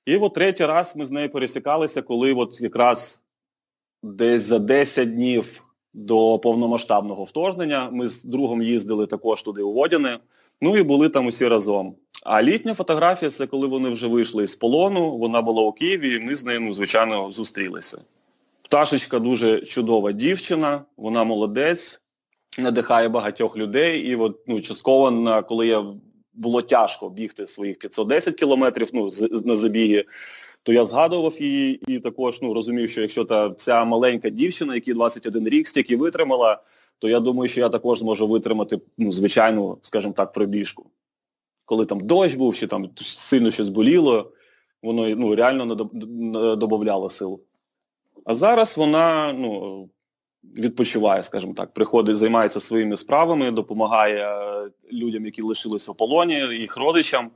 [0.06, 3.22] І от третій раз ми з нею пересікалися, коли от якраз
[4.04, 10.20] десь за 10 днів до повномасштабного вторгнення ми з другом їздили також туди у Водяне,
[10.62, 11.96] ну і були там усі разом.
[12.24, 16.20] А літня фотографія це коли вони вже вийшли з полону, вона була у Києві, і
[16.20, 18.02] ми з нею, ну, звичайно, зустрілися.
[18.62, 22.02] Пташечка дуже чудова дівчина, вона молодець,
[22.58, 24.02] надихає багатьох людей.
[24.02, 25.86] І от, ну, частково, коли я
[26.34, 29.10] було тяжко бігти своїх 510 кілометрів ну,
[29.46, 30.06] на забіги,
[30.64, 34.94] то я згадував її і також ну, розумів, що якщо та ця маленька дівчина, якій
[34.94, 36.62] 21 рік стільки витримала,
[37.00, 40.86] то я думаю, що я також зможу витримати ну, звичайну, скажімо так, пробіжку.
[41.66, 44.32] Коли там дощ був, чи там сильно щось боліло,
[44.84, 45.76] воно ну, реально
[46.56, 47.42] додавало сил.
[48.26, 49.90] А зараз вона ну,
[50.58, 54.28] відпочиває, скажімо так, приходить, займається своїми справами, допомагає
[54.92, 57.32] людям, які лишилися в полоні, їх родичам,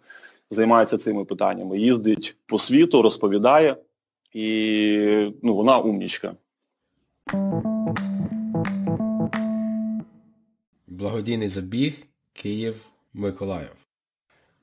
[0.51, 1.79] займається цими питаннями.
[1.79, 3.75] Їздить по світу, розповідає,
[4.33, 6.35] і ну, вона умнічка.
[10.87, 12.75] Благодійний забіг Київ
[13.13, 13.75] Миколаїв.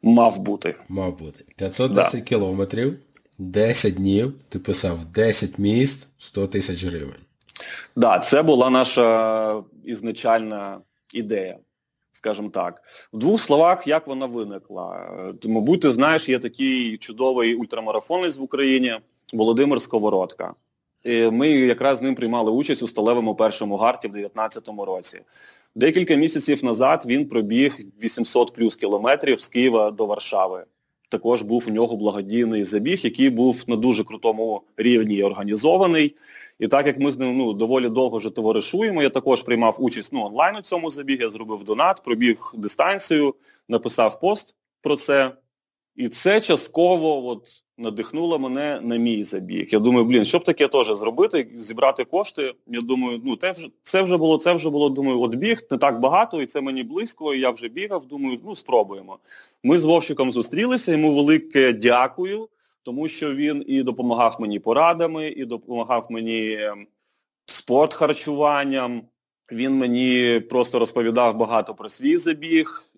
[0.02, 0.74] Мав бути.
[0.88, 1.44] Мав бути.
[1.56, 2.20] 510 да.
[2.20, 2.98] кілометрів,
[3.38, 7.23] 10 днів, ти писав 10 міст, 100 тисяч гривень.
[7.96, 10.80] Да, це була наша ізначальна
[11.12, 11.58] ідея,
[12.12, 12.82] скажімо так.
[13.12, 15.10] В двох словах, як вона виникла.
[15.44, 18.94] Мабуть, ти знаєш, є такий чудовий ультрамарафонець в Україні
[19.32, 20.54] Володимир Сковородка.
[21.04, 25.20] І Ми якраз з ним приймали участь у сталевому першому гарті в 2019 році.
[25.74, 30.64] Декілька місяців назад він пробіг 800 плюс кілометрів з Києва до Варшави.
[31.14, 36.16] Також був у нього благодійний забіг, який був на дуже крутому рівні організований.
[36.58, 40.12] І так як ми з ним ну, доволі довго вже товаришуємо, я також приймав участь
[40.12, 43.34] ну, онлайн у цьому забігі, я зробив донат, пробіг дистанцію,
[43.68, 45.30] написав пост про це.
[45.96, 49.68] І це частково от, надихнуло мене на мій забіг.
[49.70, 52.54] Я думаю, блін, що б таке теж зробити, зібрати кошти.
[52.66, 55.78] Я думаю, ну це вже це вже було, це вже було, думаю, от біг не
[55.78, 59.18] так багато, і це мені близько, і я вже бігав, думаю, ну спробуємо.
[59.62, 62.48] Ми з Вовчиком зустрілися, йому велике дякую
[62.84, 66.86] тому що він і допомагав мені порадами, і допомагав мені ем,
[67.46, 69.02] спорт харчуванням.
[69.52, 72.90] Він мені просто розповідав багато про свій забіг,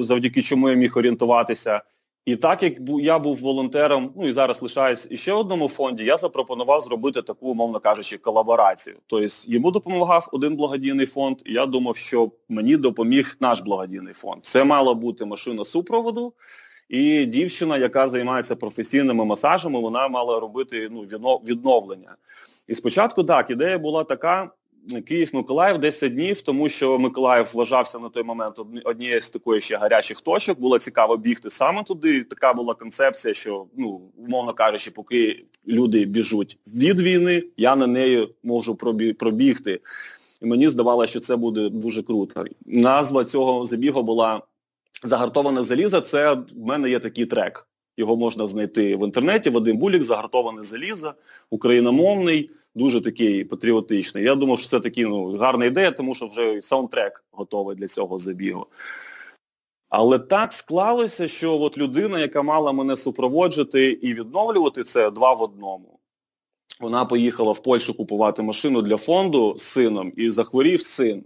[0.00, 1.82] завдяки чому я міг орієнтуватися.
[2.26, 6.82] І так як я був волонтером, ну і зараз лишаюсь іще одному фонді, я запропонував
[6.82, 8.96] зробити таку, умовно кажучи, колаборацію.
[9.06, 14.46] Тобто йому допомагав один благодійний фонд, і я думав, що мені допоміг наш благодійний фонд.
[14.46, 16.32] Це мала бути машина супроводу,
[16.88, 21.00] і дівчина, яка займається професійними масажами, вона мала робити ну,
[21.46, 22.16] відновлення.
[22.68, 24.50] І спочатку так, ідея була така.
[25.06, 30.20] Київ-Миколаїв 10 днів, тому що Миколаїв вважався на той момент однією з такої ще гарячих
[30.20, 30.60] точок.
[30.60, 32.24] Було цікаво бігти саме туди.
[32.24, 38.34] Така була концепція, що, ну, умовно кажучи, поки люди біжуть від війни, я на неї
[38.42, 38.74] можу
[39.18, 39.80] пробігти.
[40.42, 42.44] І мені здавалося, що це буде дуже круто.
[42.66, 44.42] Назва цього забігу була
[45.02, 47.68] Загартоване залізо це в мене є такий трек.
[47.96, 49.50] Його можна знайти в інтернеті.
[49.50, 51.14] Вадим Булік, загартоване залізо,
[51.50, 54.24] україномовний, дуже такий патріотичний.
[54.24, 58.18] Я думав, що це такий, ну, гарна ідея, тому що вже саундтрек готовий для цього
[58.18, 58.66] забігу.
[59.88, 65.42] Але так склалося, що от людина, яка мала мене супроводжувати і відновлювати, це два в
[65.42, 65.98] одному.
[66.80, 71.24] Вона поїхала в Польщу купувати машину для фонду з сином і захворів син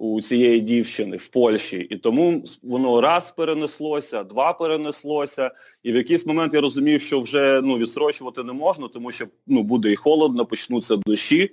[0.00, 1.76] у цієї дівчини в Польщі.
[1.76, 5.50] І тому воно раз перенеслося, два перенеслося.
[5.82, 9.62] І в якийсь момент я розумів, що вже ну, відсрочувати не можна, тому що ну,
[9.62, 11.50] буде і холодно, почнуться дощі.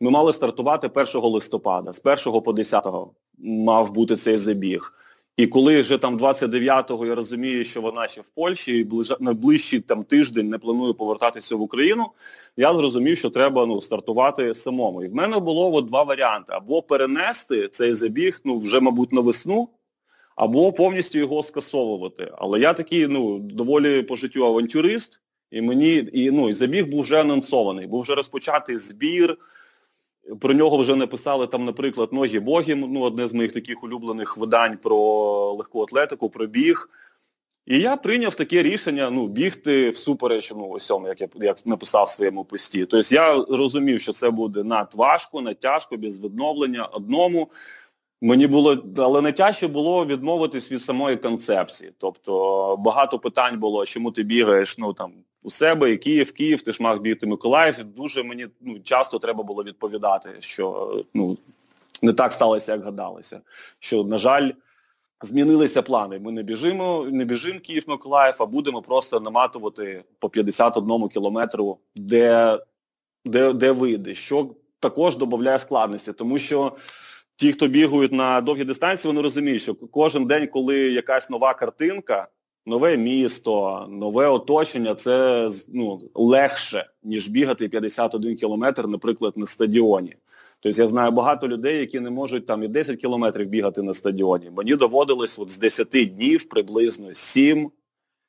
[0.00, 2.86] Ми мали стартувати 1 листопада, з 1 по 10
[3.38, 4.94] мав бути цей забіг.
[5.38, 9.12] І коли вже там 29-го я розумію, що вона ще в Польщі і ближ...
[9.20, 12.06] найближчий там тиждень не планує повертатися в Україну,
[12.56, 15.04] я зрозумів, що треба ну, стартувати самому.
[15.04, 16.52] І в мене було от два варіанти.
[16.56, 19.68] Або перенести цей забіг, ну, вже, мабуть, на весну,
[20.36, 22.32] або повністю його скасовувати.
[22.38, 25.20] Але я такий, ну, доволі по життю авантюрист,
[25.50, 29.38] І мені, і, ну, і забіг був вже анонсований, був вже розпочатий збір.
[30.40, 34.78] Про нього вже написали там, наприклад, Ногі Богі, ну, одне з моїх таких улюблених видань
[34.82, 34.96] про
[35.52, 36.90] легку атлетику, про біг.
[37.66, 42.10] І я прийняв таке рішення ну, бігти всупереч ну, усьому, як я як написав в
[42.10, 42.86] своєму пості.
[42.86, 47.50] Тобто я розумів, що це буде надважко, надтяжко, без відновлення одному.
[48.20, 51.92] Мені було, але найтяжче було відмовитись від самої концепції.
[51.98, 56.72] Тобто багато питань було, чому ти бігаєш ну, там, у себе, і Київ, Київ, ти
[56.72, 57.84] ж мав бігти Миколаїв.
[57.84, 61.36] Дуже мені ну, часто треба було відповідати, що ну,
[62.02, 63.40] не так сталося, як гадалося.
[63.78, 64.50] Що, на жаль,
[65.22, 66.18] змінилися плани.
[66.18, 72.58] Ми не біжимо, не біжимо Київ-Миколаїв, а будемо просто наматувати по 51 кілометру, де,
[73.24, 74.50] де, де вийде, що
[74.80, 76.72] також додає складності, тому що
[77.38, 82.28] ті, хто бігають на довгі дистанції, вони розуміють, що кожен день, коли якась нова картинка,
[82.66, 90.16] нове місто, нове оточення, це ну, легше, ніж бігати 51 кілометр, наприклад, на стадіоні.
[90.60, 94.50] Тобто я знаю багато людей, які не можуть там і 10 кілометрів бігати на стадіоні.
[94.56, 97.70] Мені доводилось от з 10 днів приблизно 7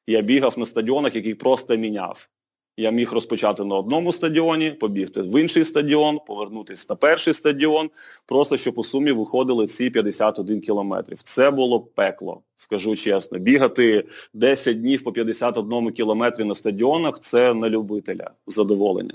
[0.08, 2.30] я бігав на стадіонах, який просто міняв.
[2.80, 7.90] Я міг розпочати на одному стадіоні, побігти в інший стадіон, повернутися на перший стадіон,
[8.26, 11.18] просто щоб у сумі виходили ці 51 кілометрів.
[11.24, 13.40] Це було пекло, скажу чесно.
[13.40, 19.14] Бігати 10 днів по 51 кілометрі на стадіонах це на любителя задоволення.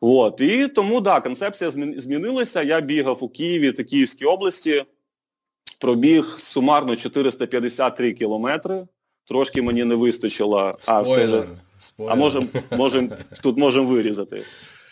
[0.00, 0.40] От.
[0.40, 2.62] І тому, да, концепція змінилася.
[2.62, 4.84] Я бігав у Києві та Київській області,
[5.78, 8.86] пробіг сумарно 453 кілометри.
[9.28, 10.76] Трошки мені не вистачило.
[10.78, 11.46] Спойлер.
[11.50, 12.12] А, Спойлер.
[12.12, 13.12] а можем, можем,
[13.42, 14.42] тут можемо вирізати.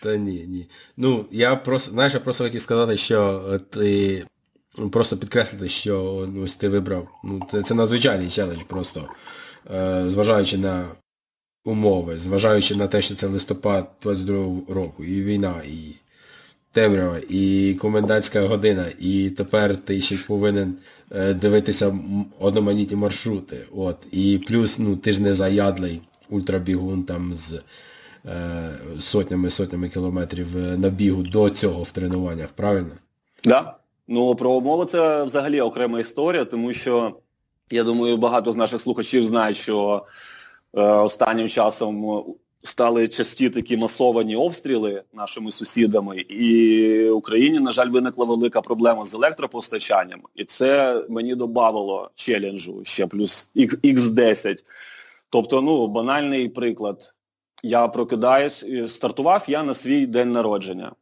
[0.03, 0.67] Та ні, ні.
[0.97, 4.25] Ну, я просто, знаєш, я просто хотів сказати, що ти
[4.93, 7.09] просто підкреслити, що ну, ось ти вибрав.
[7.25, 9.09] Ну, Це це надзвичайний челендж просто.
[9.75, 10.87] Е, зважаючи на
[11.65, 15.95] умови, зважаючи на те, що це листопад 22 року, і війна, і
[16.73, 20.75] темрява, і комендантська година, і тепер ти ще повинен
[21.11, 21.99] е, дивитися
[22.41, 23.67] одноманітні маршрути.
[23.77, 23.97] От.
[24.13, 27.63] І плюс ну, ти ж не заядлий ультрабігун там з
[28.27, 32.93] е, сотнями-сотнями кілометрів е, на бігу до цього в тренуваннях, правильно?
[33.41, 33.45] Так.
[33.45, 33.75] Да.
[34.11, 37.17] Ну, про умови це взагалі окрема історія, тому що
[37.71, 40.05] я думаю, багато з наших слухачів знають, що
[40.77, 42.25] Е, останнім часом
[42.63, 49.15] стали часті такі масовані обстріли нашими сусідами, і Україні, на жаль, виникла велика проблема з
[49.15, 50.21] електропостачанням.
[50.35, 54.65] І це мені додавало челенджу ще плюс X10.
[55.31, 57.15] Тобто, ну, банальний приклад.
[57.63, 60.93] Я прокидаюсь, стартував я на свій день народження,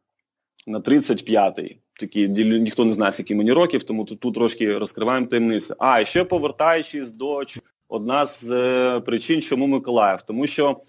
[0.67, 1.79] на 35-й.
[1.99, 5.73] Такі, ніхто не знає, скільки мені років, тому тут, тут трошки розкриваємо таємниці.
[5.79, 7.43] А, і ще повертаючись до
[7.89, 10.21] одна з е, причин, чому Миколаїв.
[10.21, 10.81] Тому що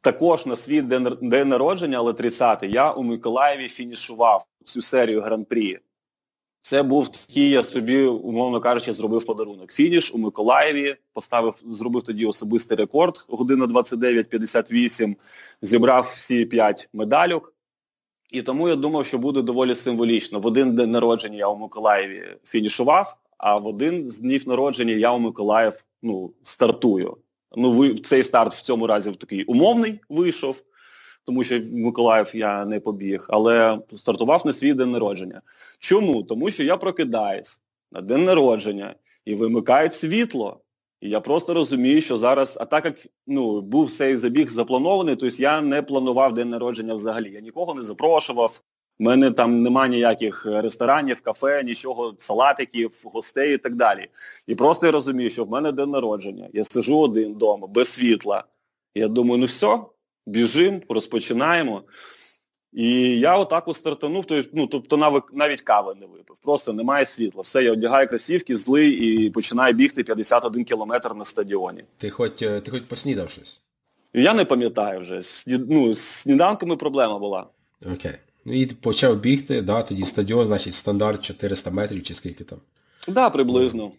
[0.00, 5.78] також на свій день, день народження, але 30-й, я у Миколаєві фінішував цю серію гран-прі.
[6.62, 9.72] Це був такий, я собі, умовно кажучи, зробив подарунок.
[9.72, 15.16] Фініш у Миколаєві, поставив, зробив тоді особистий рекорд, година 29.58,
[15.62, 17.54] зібрав всі 5 медальок.
[18.30, 20.40] І тому я думав, що буде доволі символічно.
[20.40, 25.12] В один день народження я у Миколаєві фінішував, а в один з днів народження я
[25.12, 27.16] у Миколаїв ну, стартую.
[27.56, 30.62] Ну, ви, цей старт в цьому разі такий умовний вийшов,
[31.24, 35.42] тому що в Миколаїв я не побіг, але стартував на свій день народження.
[35.78, 36.22] Чому?
[36.22, 37.60] Тому що я прокидаюсь
[37.92, 40.60] на день народження і вимикають світло.
[41.00, 45.42] І я просто розумію, що зараз, а так як ну, був цей забіг запланований, тобто
[45.42, 47.32] я не планував день народження взагалі.
[47.32, 48.60] Я нікого не запрошував,
[49.00, 54.08] у мене там немає ніяких ресторанів, кафе, нічого, салатиків, гостей і так далі.
[54.46, 56.48] І просто я розумію, що в мене день народження.
[56.52, 58.44] Я сижу один вдома, без світла.
[58.94, 59.78] Я думаю, ну все,
[60.26, 61.82] біжимо, розпочинаємо.
[62.72, 66.36] І я отак от стартанув, ну, тобто навіть кави не випив.
[66.42, 67.42] Просто немає світла.
[67.42, 71.84] Все, я одягаю красівки, злий і починаю бігти 51 кілометр на стадіоні.
[71.98, 73.60] Ти хоч е, ти хоч поснідав щось?
[74.14, 75.20] Я не пам'ятаю вже.
[75.46, 77.46] Ну, З сніданками проблема була.
[77.92, 78.14] Окей.
[78.44, 82.58] Ну і почав бігти, да, тоді стадіон, значить, стандарт 400 метрів чи скільки там.
[83.06, 83.92] Так, да, приблизно.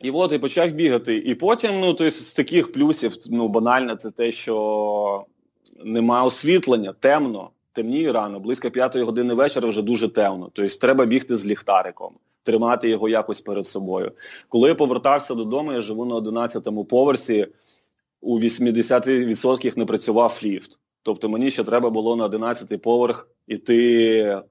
[0.00, 1.16] І от і почав бігати.
[1.16, 5.24] І потім, ну, тобто, з таких плюсів, ну, банально, це те, що
[5.84, 10.50] немає освітлення, темно, темніє рано, близько п'ятої години вечора вже дуже темно.
[10.52, 14.12] Тобто треба бігти з ліхтариком, тримати його якось перед собою.
[14.48, 17.46] Коли я повертався додому, я живу на 11-му поверсі,
[18.20, 20.78] у 80% не працював ліфт.
[21.02, 24.42] Тобто мені ще треба було на 11-й поверх іти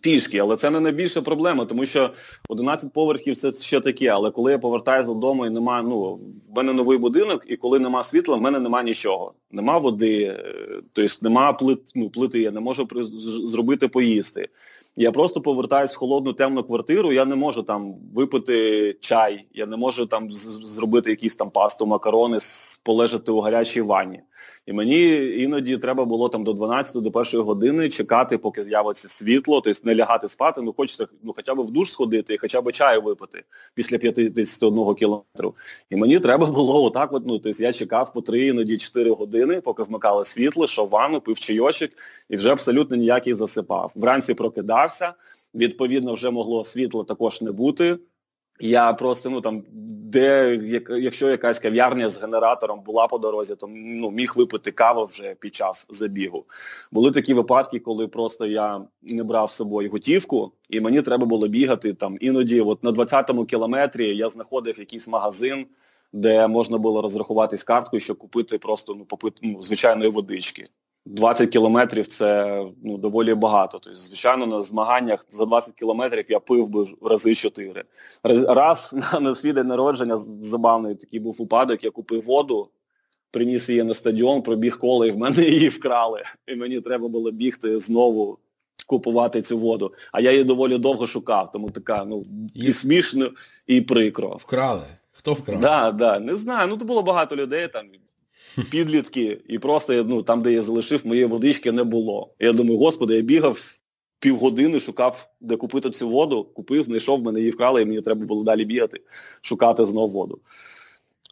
[0.00, 2.10] пішки, але це не найбільша проблема, тому що
[2.48, 4.08] 11 поверхів це ще таке.
[4.08, 6.14] Але коли я повертаюся додому і немає, ну
[6.50, 9.34] в мене новий будинок, і коли нема світла, в мене нема нічого.
[9.50, 10.44] Нема води,
[10.92, 12.88] тобто нема плит, ну, плити, я не можу
[13.46, 14.48] зробити поїсти.
[14.96, 19.76] Я просто повертаюсь в холодну темну квартиру, я не можу там випити чай, я не
[19.76, 22.38] можу там зробити якісь там пасту, макарони,
[22.82, 24.20] полежати у гарячій ванні.
[24.66, 29.60] І мені іноді треба було там до 12 до 1 години чекати, поки з'явиться світло,
[29.60, 32.72] тобто не лягати спати, ну хочеться ну, хоча б в душ сходити і хоча б
[32.72, 35.54] чаю випити після 51 кілометру.
[35.90, 39.60] І мені треба було отак, от, ну, тобто я чекав по 3, іноді 4 години,
[39.60, 41.90] поки вмикало світло, що ванну, пив чайочок
[42.28, 43.92] і вже абсолютно ніякий засипав.
[43.94, 45.12] Вранці прокидався,
[45.54, 47.98] відповідно, вже могло світла також не бути.
[48.60, 49.62] Я просто, ну там,
[50.14, 50.56] де,
[50.88, 55.54] якщо якась кав'ярня з генератором була по дорозі, то ну, міг випити каву вже під
[55.54, 56.44] час забігу.
[56.92, 61.48] Були такі випадки, коли просто я не брав з собою готівку, і мені треба було
[61.48, 65.66] бігати там іноді, от на 20-му кілометрі я знаходив якийсь магазин,
[66.12, 70.68] де можна було розрахуватись карткою, щоб купити просто ну, попити ну, звичайної водички.
[71.06, 73.78] 20 кілометрів це ну, доволі багато.
[73.78, 77.84] Тобто, звичайно, на змаганнях за 20 кілометрів я пив би в рази 4.
[78.48, 82.68] Раз на, на свій день народження забавний такий був упадок, я купив воду,
[83.30, 86.22] приніс її на стадіон, пробіг коло і в мене її вкрали.
[86.46, 88.38] І мені треба було бігти знову
[88.86, 89.92] купувати цю воду.
[90.12, 92.24] А я її доволі довго шукав, тому така, ну,
[92.54, 93.30] і смішно,
[93.66, 94.28] і прикро.
[94.28, 94.86] Вкрали.
[95.12, 95.60] Хто вкрав?
[95.60, 96.68] Да, да, не знаю.
[96.68, 97.86] Ну, то було багато людей там
[98.70, 102.34] підлітки, і просто ну, там, де я залишив, моєї водички не було.
[102.38, 103.78] Я думаю, господи, я бігав
[104.18, 108.44] півгодини, шукав, де купити цю воду, купив, знайшов, мене її вкрали, і мені треба було
[108.44, 109.00] далі бігати,
[109.40, 110.40] шукати знову воду.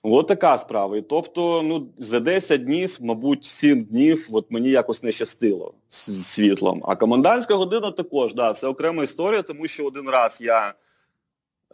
[0.03, 0.97] От така справа.
[0.97, 6.27] І тобто, ну, за 10 днів, мабуть, 7 днів от мені якось не щастило з
[6.27, 6.83] світлом.
[6.87, 10.75] А комендантська година також, да, це окрема історія, тому що один раз я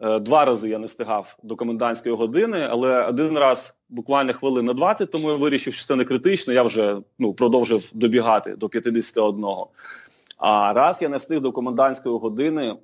[0.01, 5.11] два рази я не встигав до комендантської години, але один раз буквально хвилин на 20,
[5.11, 9.45] тому я вирішив, що це не критично, я вже ну, продовжив добігати до 51.
[10.37, 12.75] А раз я не встиг до комендантської години,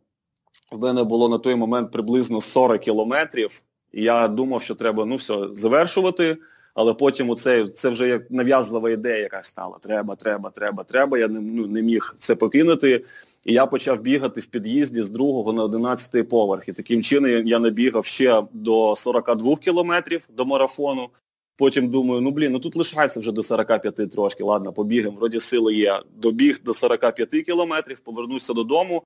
[0.71, 3.61] в мене було на той момент приблизно 40 кілометрів,
[3.93, 6.37] і я думав, що треба ну все, завершувати,
[6.73, 9.77] але потім оце, це вже як нав'язлива ідея якась стала.
[9.81, 11.17] Треба, треба, треба, треба.
[11.17, 13.05] Я не, ну, не міг це покинути.
[13.45, 16.69] І я почав бігати в під'їзді з другого на 11 поверх.
[16.69, 21.09] І таким чином я набігав ще до 42 кілометрів до марафону.
[21.57, 24.43] Потім думаю, ну блін, ну тут лишається вже до 45 трошки.
[24.43, 25.99] Ладно, побігаємо, вроді сили є.
[26.15, 29.03] Добіг до 45 кілометрів, повернувся додому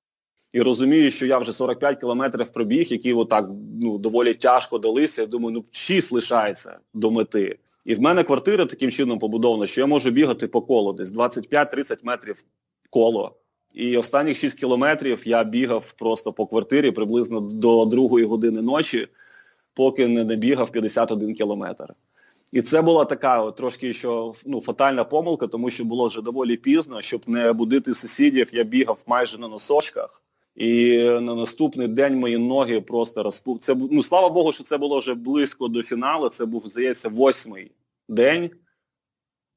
[0.53, 3.49] і розумію, що я вже 45 кілометрів пробіг, які отак
[3.81, 5.21] ну, доволі тяжко далися.
[5.21, 7.59] Я думаю, ну 6 лишається до мети.
[7.85, 11.97] І в мене квартира таким чином побудована, що я можу бігати по колу, десь 25-30
[12.03, 12.43] метрів
[12.89, 13.35] коло.
[13.74, 19.07] І останніх 6 кілометрів я бігав просто по квартирі приблизно до другої години ночі,
[19.74, 21.93] поки не набігав 51 кілометр.
[22.51, 27.01] І це була така трошки що, ну, фатальна помилка, тому що було вже доволі пізно,
[27.01, 30.22] щоб не будити сусідів, я бігав майже на носочках.
[30.55, 33.59] І на наступний день мої ноги просто розпух.
[33.59, 36.30] Це ну, слава Богу, що це було вже близько до фіналу.
[36.30, 37.72] Це був, здається, восьмий
[38.09, 38.49] день.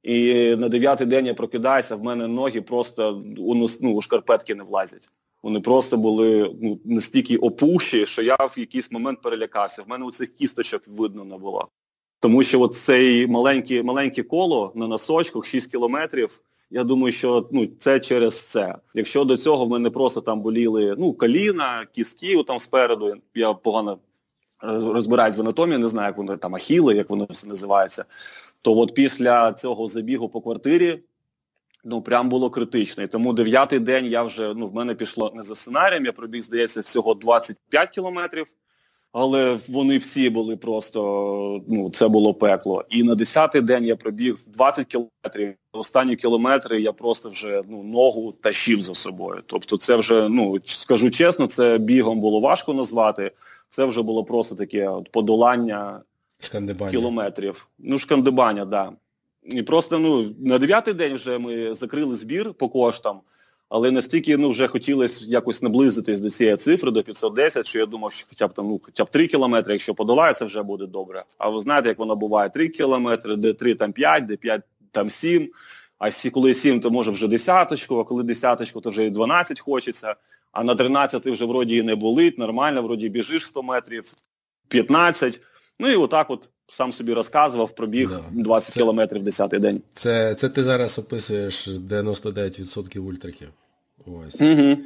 [0.03, 4.65] І на дев'ятий день я прокидаюся, в мене ноги просто у ну, у шкарпетки не
[4.65, 5.09] влазять.
[5.43, 9.83] Вони просто були ну, настільки опухші, що я в якийсь момент перелякався.
[9.83, 11.69] В мене у цих кісточок видно не було.
[12.21, 16.41] Тому що цей маленьке маленьке коло на носочках 6 кілометрів,
[16.71, 18.75] я думаю, що ну, це через це.
[18.95, 23.99] Якщо до цього в мене просто там боліли ну, коліна, кістки там спереду, я погано
[24.63, 28.05] розбираюсь в анатомії, не знаю, як вони там ахіли, як воно все називається
[28.63, 31.03] то от після цього забігу по квартирі
[31.85, 33.03] ну прям було критично.
[33.03, 36.43] І тому дев'ятий день я вже, ну, в мене пішло не за сценарієм, я пробіг,
[36.43, 38.47] здається, всього 25 кілометрів,
[39.13, 42.85] але вони всі були просто, ну, це було пекло.
[42.91, 45.55] І на десятий день я пробіг 20 кілометрів.
[45.73, 49.43] Останні кілометри я просто вже ну, ногу тащив за собою.
[49.47, 53.31] Тобто це вже, ну, скажу чесно, це бігом було важко назвати.
[53.69, 56.01] Це вже було просто таке от подолання
[56.45, 56.91] Шкандибання.
[56.93, 57.69] кілометрів.
[57.79, 58.71] Ну, шкандибання, так.
[58.71, 58.93] Да.
[59.45, 63.21] І просто ну, на дев'ятий день вже ми закрили збір по коштам,
[63.69, 68.13] але настільки ну, вже хотілося якось наблизитись до цієї цифри, до 510, що я думав,
[68.13, 71.23] що хоча б там, ну, хоча б 3 кілометри, якщо подолає, це вже буде добре.
[71.39, 75.11] А ви знаєте, як воно буває, 3 кілометри, де 3 там 5, де 5 там
[75.11, 75.51] 7,
[75.99, 80.15] а коли 7, то може вже десяточку, а коли десяточку, то вже і 12 хочеться,
[80.53, 84.05] а на 13 вже вроді і не болить, нормально, вроді біжиш 100 метрів,
[84.69, 85.41] 15,
[85.83, 88.23] Ну і отак от сам собі розказував, пробіг да.
[88.33, 89.83] 20 це, кілометрів 10-й день.
[89.95, 93.49] Це це ти зараз описуєш 99% ультраків.
[94.07, 94.41] Ось.
[94.41, 94.77] Угу.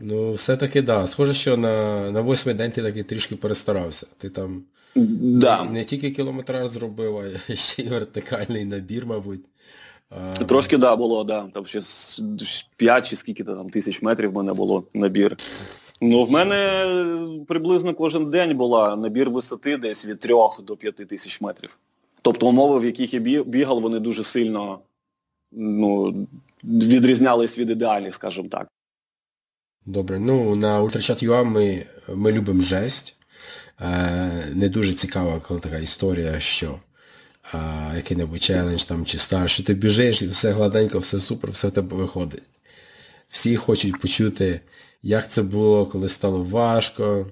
[0.00, 1.06] Ну, все-таки да.
[1.06, 4.06] Схоже, що на на восьмий день ти таки трішки перестарався.
[4.18, 4.62] Ти там
[4.94, 5.64] да.
[5.64, 9.44] не, не тільки кілометраж зробив, а ще й вертикальний набір, мабуть.
[10.10, 10.32] А...
[10.32, 11.48] Трошки так да, було, да.
[11.54, 11.80] Там ще
[12.76, 15.36] 5 чи скільки там тисяч метрів в мене було набір.
[16.00, 21.40] Ну, в мене приблизно кожен день була набір висоти десь від 3 до 5 тисяч
[21.40, 21.78] метрів.
[22.22, 24.80] Тобто умови, в яких я бігав, вони дуже сильно
[25.52, 26.14] ну,
[26.64, 28.68] відрізнялись від ідеальних, скажімо так.
[29.86, 33.16] Добре, ну на Ultrachat.ua ми ми любимо жесть.
[33.80, 36.80] Е, Не дуже цікава коли така історія, що
[37.54, 37.58] е,
[37.96, 41.72] який-небудь челендж там чи стар, що ти біжиш і все гладенько, все супер, все в
[41.72, 42.42] тебе виходить.
[43.28, 44.60] Всі хочуть почути,
[45.06, 47.26] як це було, коли стало важко,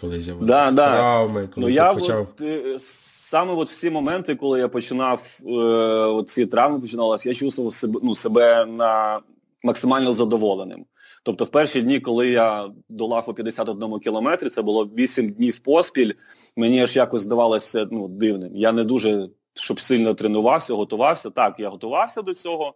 [0.00, 2.28] коли з'явилися да, травми, коли ну, я почав.
[2.34, 7.72] От, е, саме от всі моменти, коли я починав е, ці травми починалися, я чувствував
[7.72, 9.20] себе ну, себе на
[9.62, 10.84] максимально задоволеним.
[11.22, 16.12] Тобто в перші дні, коли я долав по 51 кілометрі, це було 8 днів поспіль,
[16.56, 18.56] мені аж якось здавалося ну, дивним.
[18.56, 21.30] Я не дуже, щоб сильно тренувався, готувався.
[21.30, 22.74] Так, я готувався до цього,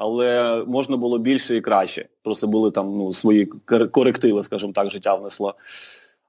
[0.00, 2.08] але можна було більше і краще.
[2.22, 3.46] Просто були там ну, свої
[3.92, 5.54] корективи, скажімо так, життя внесло.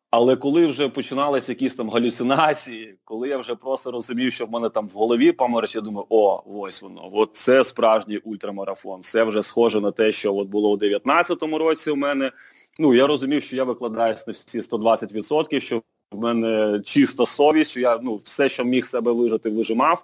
[0.09, 4.69] Але коли вже починалися якісь там галюцинації, коли я вже просто розумів, що в мене
[4.69, 9.01] там в голові померч, я думаю, о, ось воно, от це справжній ультрамарафон.
[9.01, 12.31] Це вже схоже на те, що от було у 19-му році у мене.
[12.79, 17.79] Ну, я розумів, що я викладаюсь на всі 120%, що в мене чиста совість, що
[17.79, 20.03] я ну, все, що міг себе вижити, вижимав.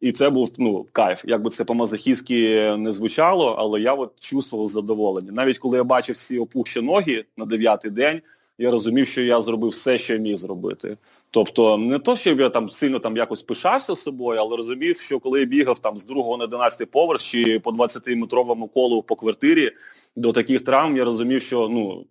[0.00, 1.22] І це був ну, кайф.
[1.24, 5.32] Якби це по-мазохістськи не звучало, але я от чувствував задоволення.
[5.32, 8.20] Навіть коли я бачив всі опухші ноги на дев'ятий день,
[8.58, 10.96] я розумів, що я зробив все, що я міг зробити.
[11.30, 15.40] Тобто не то, щоб я там сильно там якось пишався собою, але розумів, що коли
[15.40, 19.70] я бігав там з другого на 11 поверх чи по 20-метровому колу по квартирі
[20.16, 22.06] до таких травм, я розумів, що ну,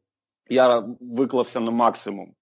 [0.49, 2.33] я виклався на максимум.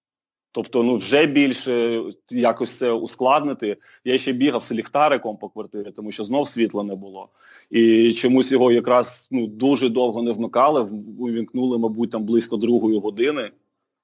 [0.56, 3.76] Тобто, ну вже більше якось це ускладнити.
[4.04, 7.28] Я ще бігав з ліхтариком по квартирі, тому що знов світла не було.
[7.70, 10.80] І чомусь його якраз ну, дуже довго не вмикали,
[11.18, 13.50] увімкнули, мабуть, там близько другої години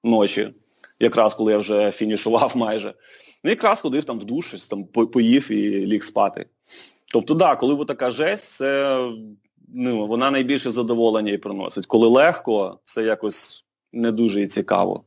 [0.03, 0.53] ночі,
[0.99, 2.93] якраз коли я вже фінішував майже.
[3.43, 6.45] Ну, якраз ходив там в душ, там поїв і ліг спати.
[7.13, 8.99] Тобто, да, коли така жесть, це
[9.73, 11.85] ну, вона найбільше задоволення і приносить.
[11.85, 15.03] Коли легко, це якось не дуже і цікаво.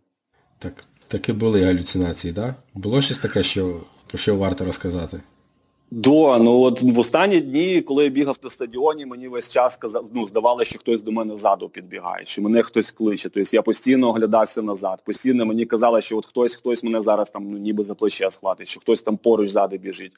[0.59, 0.75] Так,
[1.09, 2.45] таки були галюцинації, так?
[2.45, 2.81] Да?
[2.81, 5.21] Було щось таке, що, про що варто розказати?
[5.91, 10.09] До, ну от в останні дні, коли я бігав на стадіоні, мені весь час казав,
[10.13, 13.29] ну, здавалося, що хтось до мене ззаду підбігає, що мене хтось кличе.
[13.29, 15.03] Тобто я постійно оглядався назад.
[15.05, 18.69] Постійно мені казали, що от хтось хтось мене зараз там ну, ніби за плече схватить,
[18.69, 20.13] що хтось там поруч ззаду біжить.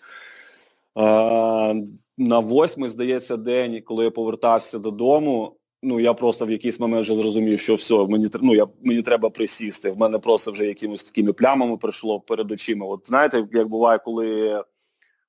[0.94, 1.74] А,
[2.18, 7.16] на восьмий, здається, день, коли я повертався додому, ну я просто в якийсь момент вже
[7.16, 9.90] зрозумів, що все, мені ну, я, мені треба присісти.
[9.90, 12.86] В мене просто вже якимось такими плямами прийшло перед очима.
[12.86, 14.62] От знаєте, як буває, коли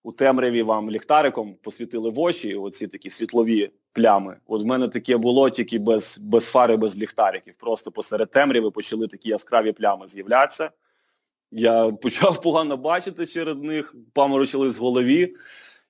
[0.04, 4.38] у темряві вам ліхтариком посвітили в очі, оці такі світлові плями.
[4.48, 7.54] От в мене таке було тільки без без фари, без ліхтариків.
[7.58, 10.72] Просто посеред темряви почали такі яскраві плями з'являтися.
[11.52, 15.36] Я почав погано бачити через них, паморочились в голові.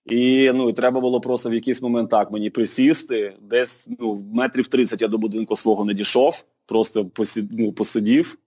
[0.05, 3.37] І ну, і треба було просто в якийсь момент так мені присісти.
[3.41, 8.37] Десь ну, метрів 30 я до будинку свого не дійшов, просто посід, ну, посидів,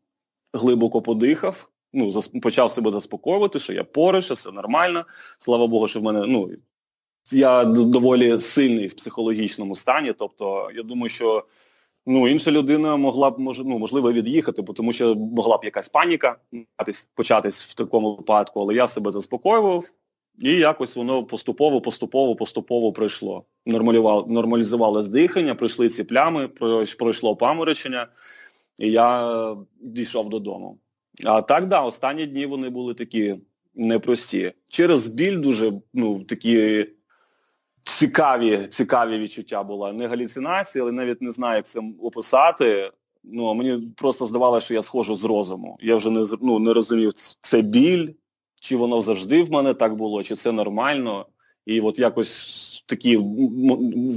[0.52, 5.04] глибоко подихав ну, почав себе заспокоювати, що я поруч, що все нормально.
[5.38, 6.50] Слава Богу, що в мене, ну,
[7.32, 10.12] я доволі сильний в психологічному стані.
[10.18, 11.44] Тобто, я думаю, що
[12.06, 16.36] ну, інша людина могла б мож, ну, можливо від'їхати, тому що могла б якась паніка
[17.14, 19.84] початись в такому випадку, але я себе заспокоював.
[20.38, 23.44] І якось воно поступово, поступово, поступово пройшло.
[23.66, 26.48] Нормалізувалось дихання, пройшли ці плями,
[26.98, 28.06] пройшло паморочення,
[28.78, 30.78] і я дійшов додому.
[31.24, 33.36] А так, да, останні дні вони були такі
[33.74, 34.52] непрості.
[34.68, 36.86] Через біль дуже ну, такі
[37.84, 39.92] цікаві цікаві відчуття була.
[39.92, 42.90] Не галюцинації, але навіть не знаю, як це описати.
[43.24, 45.78] Ну, Мені просто здавалося, що я схожу з розуму.
[45.80, 48.08] Я вже не ну, не розумів, це біль,
[48.62, 51.26] чи воно завжди в мене так було, чи це нормально.
[51.66, 53.16] І от якось такий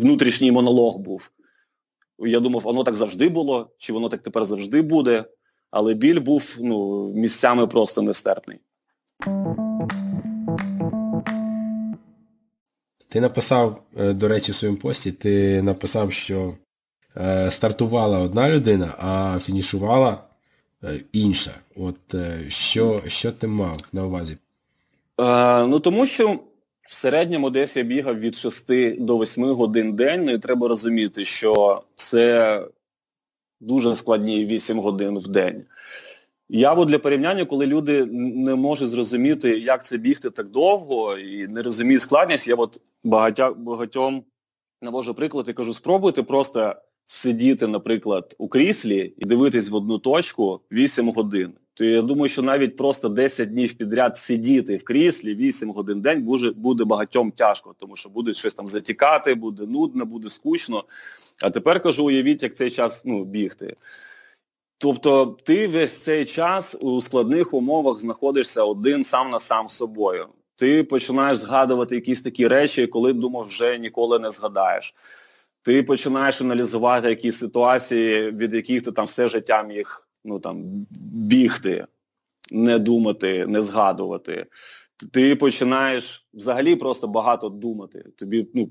[0.02, 1.32] внутрішній монолог був.
[2.20, 5.26] Я думав, воно так завжди було, чи воно так тепер завжди буде
[5.76, 8.60] але біль був ну, місцями просто нестерпний.
[13.08, 16.54] Ти написав, е, до речі, в своєму пості, ти написав, що
[17.18, 20.24] е, стартувала одна людина, а фінішувала
[21.12, 21.52] інша.
[21.76, 22.16] От
[22.48, 24.38] що що ти мав на увазі?
[25.20, 26.40] Е, ну тому що
[26.88, 31.26] в середньому десь я бігав від 6 до 8 годин день, ну і треба розуміти,
[31.26, 32.62] що це
[33.62, 35.66] дуже складні 8 годин в день.
[36.50, 41.62] Я для порівняння, коли люди не можуть зрозуміти, як це бігти так довго і не
[41.62, 42.82] розуміють складність, я от
[43.56, 44.24] багатьом
[44.82, 46.76] навожу приклад і кажу, спробуйте просто
[47.06, 51.54] сидіти, наприклад, у кріслі і дивитись в одну точку 8 годин.
[51.74, 56.24] То я думаю, що навіть просто 10 днів підряд сидіти в кріслі 8 годин день
[56.24, 60.84] буде, буде багатьом тяжко, тому що буде щось там затікати, буде нудно, буде скучно.
[61.42, 63.76] А тепер кажу, уявіть, як цей час ну, бігти.
[64.78, 70.28] Тобто ти весь цей час у складних умовах знаходишся один сам на сам з собою.
[70.56, 74.96] Ти починаєш згадувати якісь такі речі, коли думав, вже ніколи не згадаєш.
[75.66, 80.58] Ти починаєш аналізувати якісь ситуації, від яких ти там все життя міг ну, там,
[81.14, 81.86] бігти,
[82.52, 84.46] не думати, не згадувати.
[85.12, 88.06] Ти починаєш взагалі просто багато думати.
[88.16, 88.70] Тобі ну,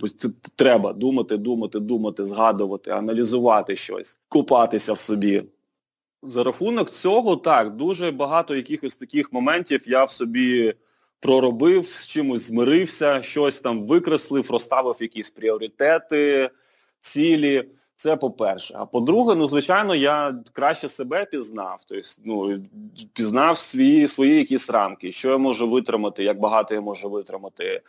[0.56, 5.44] треба думати, думати, думати, згадувати, аналізувати щось, купатися в собі.
[6.22, 10.74] За рахунок цього, так, дуже багато якихось таких моментів я в собі
[11.20, 16.50] проробив, з чимось змирився, щось там викреслив, розставив якісь пріоритети,
[17.04, 17.68] цілі.
[17.96, 18.74] Це по-перше.
[18.78, 21.80] А по-друге, ну, звичайно, я краще себе пізнав.
[21.88, 22.60] Тобто, ну,
[23.12, 27.82] пізнав свої свої якісь рамки, що я можу витримати, як багато я можу витримати,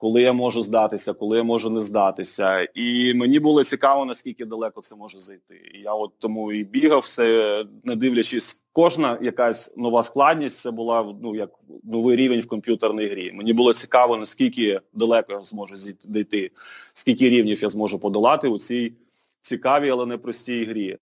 [0.00, 2.68] коли я можу здатися, коли я можу не здатися.
[2.74, 5.72] І мені було цікаво, наскільки далеко це може зайти.
[5.74, 11.14] І я от тому і бігав все, не дивлячись, кожна якась нова складність, це була
[11.22, 11.50] ну, як
[11.84, 13.32] новий рівень в комп'ютерній грі.
[13.32, 15.74] Мені було цікаво, наскільки далеко я зможу
[16.04, 16.50] дійти,
[16.94, 18.92] скільки рівнів я зможу подолати у цій
[19.40, 20.98] цікавій, але непростій грі.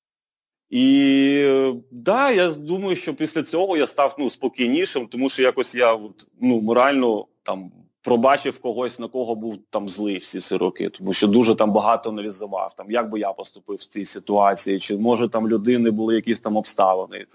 [0.71, 5.99] І да, я думаю, що після цього я став ну, спокійнішим, тому що якось я
[6.41, 7.73] ну, морально там
[8.03, 12.11] пробачив когось, на кого був там злий всі ці роки, тому що дуже там багато
[12.11, 16.41] аналізував, там, як би я поступив в цій ситуації, чи може там людини були якісь
[16.41, 17.27] там обставини.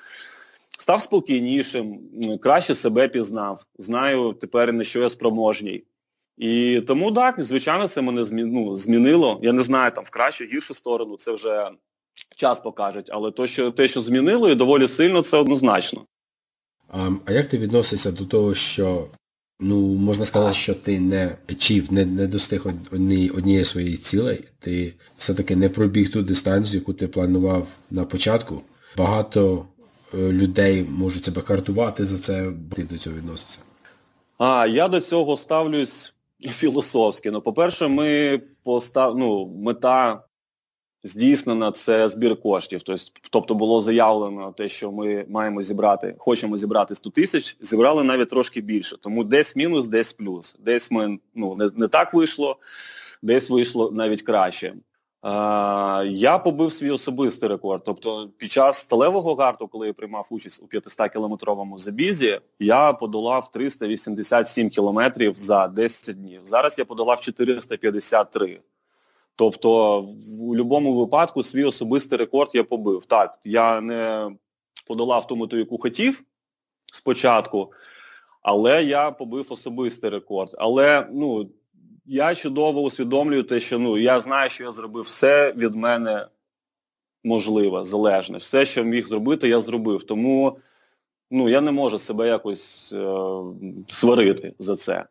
[0.79, 1.99] Став спокійнішим,
[2.41, 5.83] краще себе пізнав, знаю тепер на що я спроможній.
[6.37, 9.39] І тому так, звичайно, це мене ну, змінило.
[9.43, 11.71] Я не знаю там в кращу, гіршу сторону, це вже
[12.35, 16.05] час покаже, але то, що, те, що змінило, і доволі сильно, це однозначно.
[16.89, 19.07] А, як ти відносишся до того, що
[19.59, 24.93] ну, можна сказати, що ти не achieve, не не достиг одні, однієї своєї цілей, ти
[25.17, 28.61] все-таки не пробіг ту дистанцію, яку ти планував на початку.
[28.97, 29.65] Багато
[30.13, 33.59] е, людей можуть себе картувати за це, ти до цього відноситься.
[34.37, 37.31] А, я до цього ставлюсь філософськи.
[37.31, 39.17] Ну, по-перше, ми постав...
[39.17, 40.23] ну, мета
[41.03, 42.81] здійснена це збір коштів.
[43.31, 48.61] Тобто було заявлено те, що ми маємо зібрати, хочемо зібрати 100 тисяч, зібрали навіть трошки
[48.61, 48.97] більше.
[48.97, 50.55] Тому десь мінус, десь плюс.
[50.59, 52.57] Десь ми ну, не, не так вийшло,
[53.21, 54.73] десь вийшло навіть краще.
[56.05, 57.81] Я побив свій особистий рекорд.
[57.85, 64.69] Тобто під час сталевого гарту, коли я приймав участь у 500-кілометровому забізі, я подолав 387
[64.69, 66.41] кілометрів за 10 днів.
[66.45, 68.59] Зараз я подолав 453.
[69.35, 73.05] Тобто в будь-якому випадку свій особистий рекорд я побив.
[73.07, 74.31] Так, я не
[74.87, 76.23] подолав ту мету, яку хотів
[76.93, 77.71] спочатку,
[78.41, 80.55] але я побив особистий рекорд.
[80.57, 81.49] Але ну,
[82.05, 86.27] я чудово усвідомлюю те, що ну, я знаю, що я зробив все від мене
[87.23, 88.37] можливе, залежне.
[88.37, 90.03] Все, що міг зробити, я зробив.
[90.03, 90.57] Тому
[91.31, 93.17] ну, я не можу себе якось е,
[93.87, 95.05] сварити за це.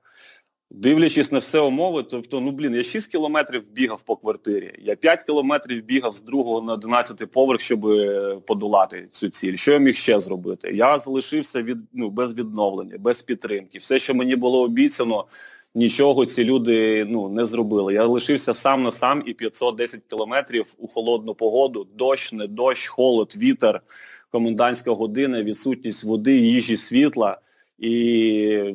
[0.74, 5.22] Дивлячись на все умови, тобто, ну блін, я 6 кілометрів бігав по квартирі, я 5
[5.22, 9.56] кілометрів бігав з другого на 11 поверх, щоб е, подолати цю ціль.
[9.56, 10.70] Що я міг ще зробити?
[10.74, 13.78] Я залишився від ну, без відновлення, без підтримки.
[13.78, 15.24] Все, що мені було обіцяно,
[15.74, 17.94] нічого ці люди ну, не зробили.
[17.94, 23.34] Я лишився сам на сам і 510 кілометрів у холодну погоду, дощ, не дощ, холод,
[23.36, 23.80] вітер,
[24.30, 27.40] комендантська година, відсутність води, їжі, світла.
[27.78, 28.74] І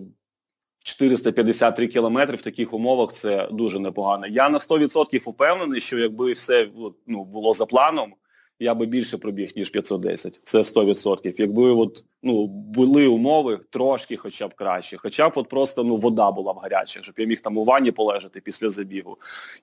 [0.87, 4.27] 453 кілометри в таких умовах це дуже непогано.
[4.27, 6.69] Я на 100% впевнений, що якби все
[7.07, 8.13] ну, було за планом,
[8.59, 10.39] я би більше пробіг, ніж 510.
[10.43, 11.35] Це 100%.
[11.37, 16.31] Якби от, ну, були умови трошки хоча б краще, хоча б от просто ну, вода
[16.31, 19.17] була б гаряча, щоб я міг там у ванні полежати після забігу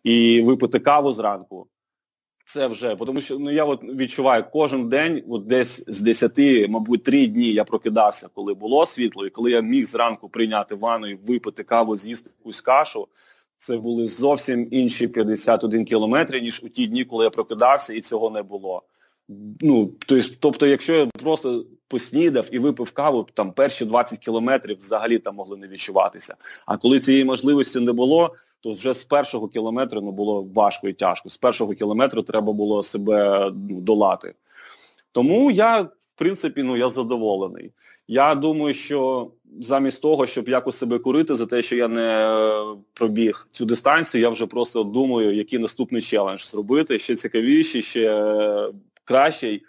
[0.04, 1.66] і випити каву зранку.
[2.44, 7.04] Це вже, тому що ну я от відчуваю кожен день, от десь з 10, мабуть,
[7.04, 11.14] 3 дні я прокидався, коли було світло, і коли я міг зранку прийняти ванну і
[11.14, 13.08] випити каву, з'їсти якусь кашу,
[13.58, 18.30] це були зовсім інші 51 кілометри, ніж у ті дні, коли я прокидався, і цього
[18.30, 18.82] не було.
[19.60, 19.92] Ну,
[20.40, 25.56] Тобто, якщо я просто поснідав і випив каву, там перші 20 кілометрів взагалі там могли
[25.56, 26.36] не відчуватися.
[26.66, 28.34] А коли цієї можливості не було,
[28.64, 31.30] то вже з першого кілометру ну, було важко і тяжко.
[31.30, 34.34] З першого кілометру треба було себе ну, долати.
[35.12, 37.72] Тому я, в принципі, ну, я задоволений.
[38.08, 42.36] Я думаю, що замість того, щоб якось себе курити за те, що я не
[42.94, 48.70] пробіг цю дистанцію, я вже просто думаю, який наступний челендж зробити, ще цікавіший, ще
[49.04, 49.62] кращий,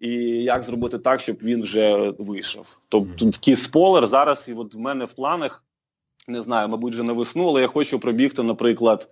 [0.00, 0.10] і
[0.42, 2.66] як зробити так, щоб він вже вийшов.
[2.88, 5.63] Тобто такий спойлер зараз і от в мене в планах,
[6.28, 9.08] не знаю, мабуть, вже на весну, але я хочу пробігти, наприклад,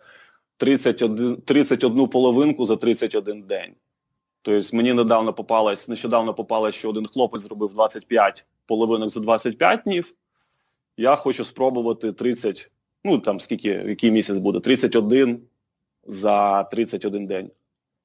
[0.57, 3.75] 31 31 половинку за 31 день.
[4.43, 10.15] Тобто мені недавно попалось, нещодавно попалось, що один хлопець зробив 25 половинок за 25 днів.
[10.97, 12.71] Я хочу спробувати 30,
[13.05, 15.43] ну там скільки, який місяць буде, 31
[16.05, 17.51] за 31 день.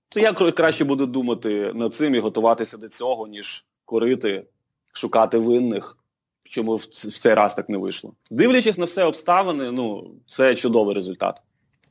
[0.09, 4.45] То я краще буду думати над цим і готуватися до цього, ніж корити,
[4.93, 5.97] шукати винних,
[6.49, 6.85] чому в
[7.19, 8.13] цей раз так не вийшло.
[8.31, 11.41] Дивлячись на все обставини, ну, це чудовий результат.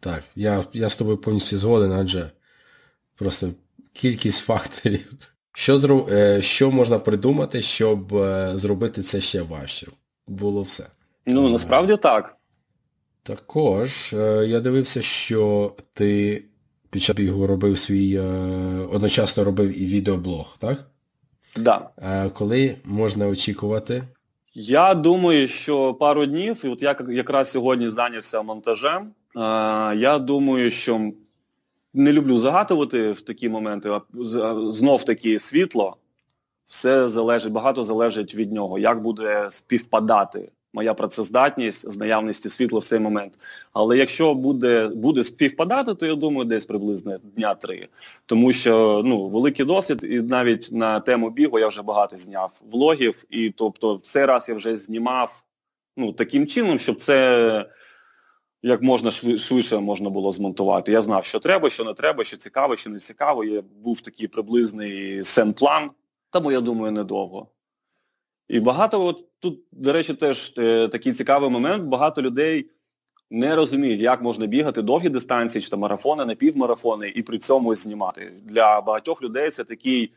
[0.00, 2.30] Так, я я з тобою повністю згоден, адже
[3.16, 3.48] просто
[3.92, 5.12] кількість факторів.
[5.54, 6.08] Що зру...
[6.10, 9.86] Е, що можна придумати, щоб е, зробити це ще важче?
[10.26, 10.86] Було все.
[11.26, 12.36] Ну, насправді так.
[13.22, 14.12] Також
[14.46, 16.44] я дивився, що ти
[16.90, 18.18] під час бігу робив свій,
[18.92, 20.90] одночасно робив і відеоблог, так?
[21.64, 21.92] Так.
[21.96, 22.30] Да.
[22.34, 24.02] Коли можна очікувати?
[24.58, 29.14] Я думаю, що пару днів, і от я якраз сьогодні зайнявся монтажем.
[29.98, 31.12] Я думаю, що
[31.94, 34.00] не люблю загадувати в такі моменти, а
[34.72, 35.96] знов таки світло,
[36.68, 42.84] все залежить, багато залежить від нього, як буде співпадати моя працездатність з наявності світла в
[42.84, 43.32] цей момент.
[43.72, 47.88] Але якщо буде буде співпадати, то я думаю, десь приблизно дня три.
[48.26, 53.24] Тому що ну, великий досвід, і навіть на тему бігу я вже багато зняв влогів,
[53.30, 55.42] і тобто цей раз я вже знімав
[55.96, 57.66] ну, таким чином, щоб це
[58.62, 60.92] як можна швидше можна було змонтувати.
[60.92, 63.44] Я знав, що треба, що не треба, що цікаво, що не цікаво.
[63.44, 65.90] Є, був такий приблизний сен-план,
[66.30, 67.48] тому я думаю, недовго.
[68.48, 72.70] І багато, от тут, до речі, теж е, такий цікавий момент, багато людей
[73.30, 78.32] не розуміють, як можна бігати довгі дистанції, чи там марафони, напівмарафони, і при цьому знімати.
[78.42, 80.12] Для багатьох людей це такий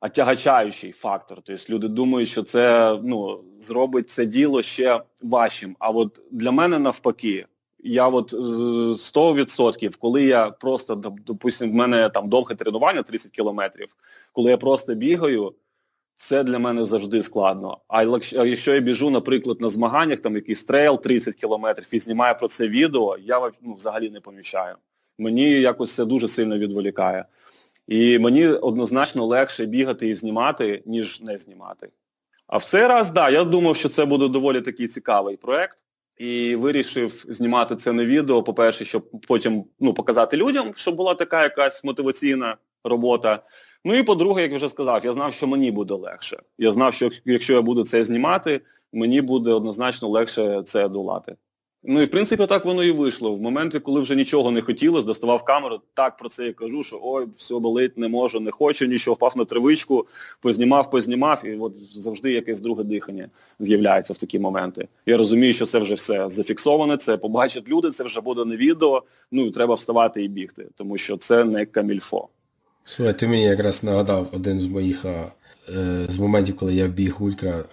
[0.00, 1.38] отягачаючий фактор.
[1.44, 5.76] Тобто люди думають, що це ну, зробить це діло ще важчим.
[5.78, 7.46] А от для мене навпаки,
[7.78, 10.94] я от 100%, е, коли я просто,
[11.26, 13.96] допустимо, в мене там довге тренування 30 кілометрів,
[14.32, 15.54] коли я просто бігаю,
[16.16, 17.78] це для мене завжди складно.
[17.88, 18.02] А
[18.44, 22.68] якщо я біжу, наприклад, на змаганнях, там якийсь трейл 30 кілометрів і знімаю про це
[22.68, 24.76] відео, я ну, взагалі не помічаю.
[25.18, 27.24] Мені якось це дуже сильно відволікає.
[27.88, 31.88] І мені однозначно легше бігати і знімати, ніж не знімати.
[32.46, 35.78] А в цей раз, да, я думав, що це буде доволі такий цікавий проєкт.
[36.16, 41.42] І вирішив знімати це на відео, по-перше, щоб потім ну, показати людям, щоб була така
[41.42, 43.42] якась мотиваційна робота.
[43.86, 46.38] Ну і по-друге, як я вже сказав, я знав, що мені буде легше.
[46.58, 48.60] Я знав, що якщо я буду це знімати,
[48.92, 51.36] мені буде однозначно легше це долати.
[51.82, 53.34] Ну і в принципі так воно і вийшло.
[53.34, 57.00] В моменти, коли вже нічого не хотілося, доставав камеру, так про це і кажу, що
[57.02, 60.06] ой, все болить, не можу, не хочу, нічого, впав на тривичку,
[60.40, 63.28] познімав, познімав, і от завжди якесь друге дихання
[63.60, 64.88] з'являється в такі моменти.
[65.06, 69.02] Я розумію, що це вже все зафіксоване, це побачать люди, це вже буде на відео,
[69.30, 72.28] ну і треба вставати і бігти, тому що це не камільфо.
[72.86, 75.26] Слухай, ти мені якраз нагадав один з моїх е,
[76.08, 77.64] з моментів, коли я біг ультра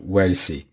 [0.00, 0.66] в Ельсі.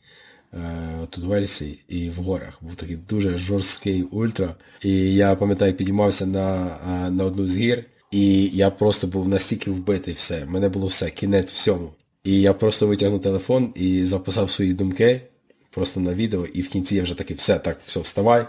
[0.53, 2.57] Е, тут в Ельсі і в горах.
[2.61, 4.55] Був такий дуже жорсткий ультра.
[4.83, 6.77] І я пам'ятаю, підіймався на
[7.07, 10.45] е, на одну з гір, і я просто був настільки вбитий все.
[10.45, 11.91] Мене було все, кінець всьому.
[12.23, 15.21] І я просто витягнув телефон і записав свої думки
[15.69, 18.45] просто на відео, і в кінці я вже такий, все, так, все, вставай,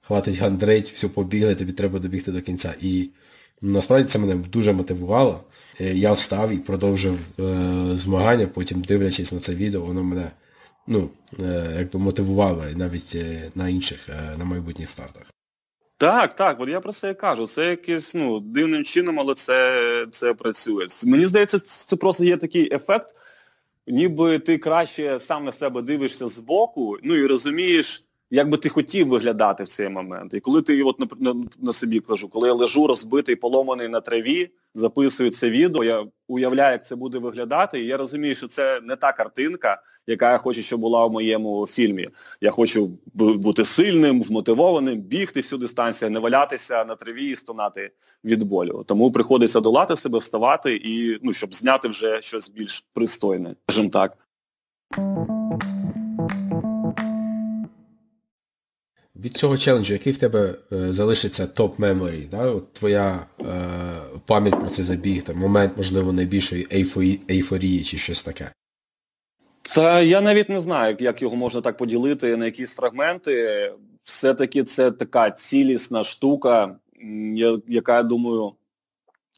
[0.00, 2.74] хватить гандрить, все побігли, тобі треба добігти до кінця.
[2.80, 3.08] І
[3.62, 5.44] насправді це мене дуже мотивувало.
[5.80, 7.42] Е, я встав і продовжив е,
[7.96, 10.30] змагання, потім дивлячись на це відео, воно мене
[10.86, 11.10] ну,
[11.42, 15.22] е, якби мотивувало навіть е, на інших, е, на майбутніх стартах.
[15.98, 17.46] Так, так, от я про це кажу.
[17.46, 20.86] Це якийсь ну, дивним чином, але це це працює.
[21.04, 23.14] Мені здається, це просто є такий ефект,
[23.86, 29.08] ніби ти краще сам на себе дивишся збоку, ну і розумієш, як би ти хотів
[29.08, 30.34] виглядати в цей момент.
[30.34, 34.00] І коли ти от на, на, на собі кажу, коли я лежу розбитий, поломаний на
[34.00, 38.80] траві, записую це відео, я уявляю, як це буде виглядати, і я розумію, що це
[38.80, 42.08] не та картинка, яка я хочу, щоб була в моєму фільмі.
[42.40, 47.90] Я хочу бути сильним, вмотивованим, бігти всю дистанцію, не валятися на траві і стонати
[48.24, 48.84] від болю.
[48.86, 54.16] Тому приходиться долати себе, вставати і ну, щоб зняти вже щось більш пристойне, скажімо так.
[59.24, 62.50] Від цього челенджу, який в тебе е, залишиться топ-меморі, да?
[62.50, 63.44] От твоя е,
[64.26, 66.66] пам'ять про цей забіг, там, момент, можливо, найбільшої
[67.30, 68.52] ейфорії чи щось таке?
[69.62, 73.72] Це я навіть не знаю, як його можна так поділити на якісь фрагменти.
[74.02, 76.76] Все-таки це така цілісна штука,
[77.68, 78.52] яка, я думаю,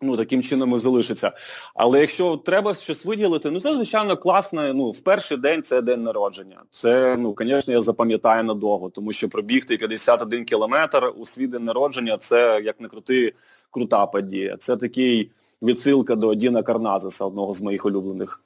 [0.02, 1.32] ну, таким чином і залишиться.
[1.74, 4.74] Але якщо треба щось виділити, ну це, звичайно, класно.
[4.74, 6.62] Ну, в перший день це день народження.
[6.70, 12.18] Це, ну, звісно, я запам'ятаю надовго, тому що пробігти 51 кілометр у свій день народження
[12.18, 13.34] це, як не крути,
[13.70, 14.56] крута подія.
[14.56, 15.30] Це такий
[15.62, 18.42] відсилка до Діна Карназеса, одного з моїх улюблених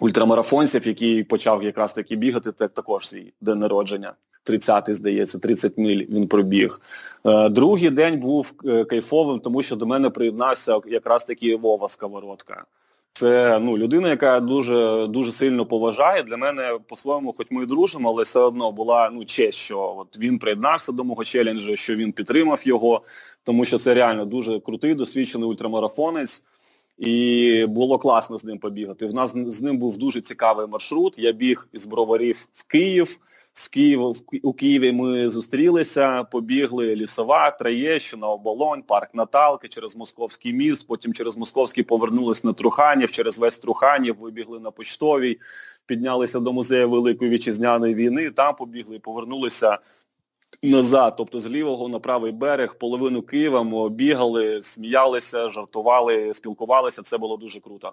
[0.00, 4.14] ультрамарафонців, який почав якраз таки бігати, так також свій день народження.
[4.50, 6.80] 30-й, здається, 30 миль він пробіг.
[7.24, 12.64] Е, другий день був е, кайфовим, тому що до мене приєднався якраз таки Вова Сковородка.
[13.12, 16.22] Це ну, людина, яка дуже дуже сильно поважає.
[16.22, 20.18] Для мене, по-своєму, хоч ми і дружимо, але все одно була ну, честь, що от
[20.18, 23.02] він приєднався до мого челенджу, що він підтримав його,
[23.44, 26.44] тому що це реально дуже крутий, досвідчений ультрамарафонець.
[26.98, 29.06] І було класно з ним побігати.
[29.06, 31.18] В нас з ним був дуже цікавий маршрут.
[31.18, 33.18] Я біг із броварів в Київ.
[33.58, 40.86] З Києва у Києві ми зустрілися, побігли Лісова, Троєщина, Оболонь, парк Наталки через Московський міст,
[40.86, 45.40] потім через Московський повернулись на Труханів, через весь Труханів вибігли на Почтовій,
[45.86, 49.78] піднялися до музею Великої Вітчизняної війни, там побігли і повернулися
[50.62, 57.02] назад, тобто з лівого на правий берег, половину Києва ми бігали, сміялися, жартували, спілкувалися.
[57.02, 57.92] Це було дуже круто.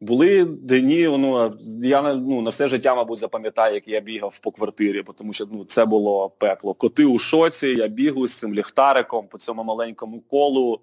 [0.00, 5.04] Були дні, ну, я ну, на все життя, мабуть, запам'ятаю, як я бігав по квартирі,
[5.16, 6.74] тому що ну, це було пекло.
[6.74, 10.80] Коти у шоці, я бігу з цим ліхтариком по цьому маленькому колу.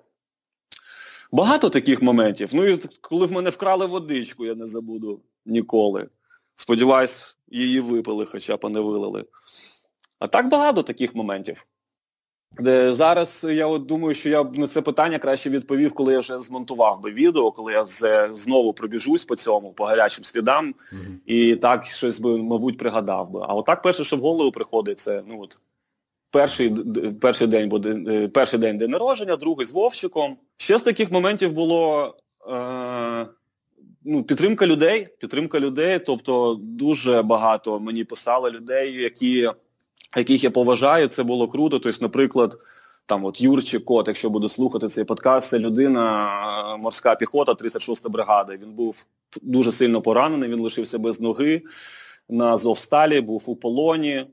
[1.31, 2.49] Багато таких моментів.
[2.53, 6.09] Ну і коли в мене вкрали водичку, я не забуду ніколи.
[6.55, 9.25] Сподіваюсь, її випили, хоча б не вилили.
[10.19, 11.65] А так багато таких моментів.
[12.59, 16.19] Де Зараз я от думаю, що я б на це питання краще відповів, коли я
[16.19, 17.85] вже змонтував би відео, коли я
[18.35, 21.15] знову пробіжусь по цьому, по гарячим слідам, mm-hmm.
[21.25, 23.39] і так щось би, мабуть, пригадав би.
[23.43, 25.57] А отак перше, що в голову приходить, це ну от
[26.31, 26.75] перший
[27.21, 30.37] перший день буде е, перший день день народження, другий з Вовчиком.
[30.57, 32.13] Ще з таких моментів було
[32.49, 33.27] е,
[34.03, 35.07] ну, підтримка людей.
[35.19, 39.49] Підтримка людей, тобто дуже багато мені писали людей, які
[40.19, 41.79] яких я поважаю, це було круто.
[41.79, 42.57] Тобто, наприклад,
[43.05, 48.55] там от Юрчик Кот, якщо буду слухати цей подкаст, це людина, морська піхота, 36-та бригада.
[48.55, 49.05] Він був
[49.41, 51.61] дуже сильно поранений, він лишився без ноги
[52.29, 54.25] на Азовсталі, був у полоні,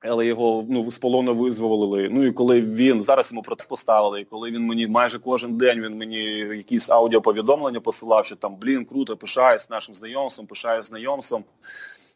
[0.00, 2.08] але його ну, з полону визволили.
[2.12, 5.80] Ну і коли він, зараз йому протест поставили, і коли він мені майже кожен день
[5.80, 11.44] він мені якісь аудіоповідомлення посилав, що там, блін, круто, пишаюсь нашим знайомством, пишаюсь знайомством.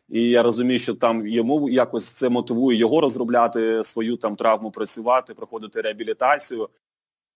[0.09, 5.35] І я розумію, що там йому якось це мотивує його розробляти свою там травму, працювати,
[5.35, 6.69] проходити реабілітацію.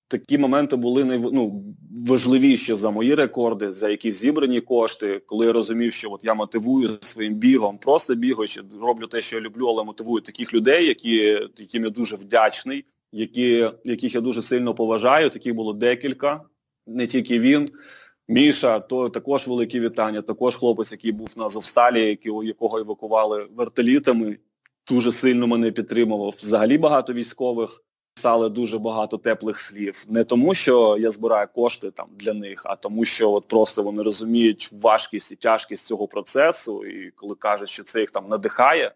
[0.09, 1.65] Такі моменти були ну,
[2.07, 6.99] важливіші за мої рекорди, за якісь зібрані кошти, коли я розумів, що от я мотивую
[7.01, 11.17] своїм бігом, просто бігаючи, роблю те, що я люблю, але мотивую таких людей, які,
[11.57, 15.31] яким я дуже вдячний, які, яких я дуже сильно поважаю.
[15.31, 16.41] Таких було декілька,
[16.87, 17.69] не тільки він.
[18.29, 24.39] Міша, то також великі вітання, також хлопець, який був на Азовсталі, якого евакували вертолітами,
[24.89, 26.35] дуже сильно мене підтримував.
[26.39, 27.83] Взагалі багато військових
[28.15, 30.05] писали дуже багато теплих слів.
[30.09, 34.03] Не тому, що я збираю кошти там для них, а тому, що от просто вони
[34.03, 38.93] розуміють важкість і тяжкість цього процесу, і коли кажуть, що це їх там надихає.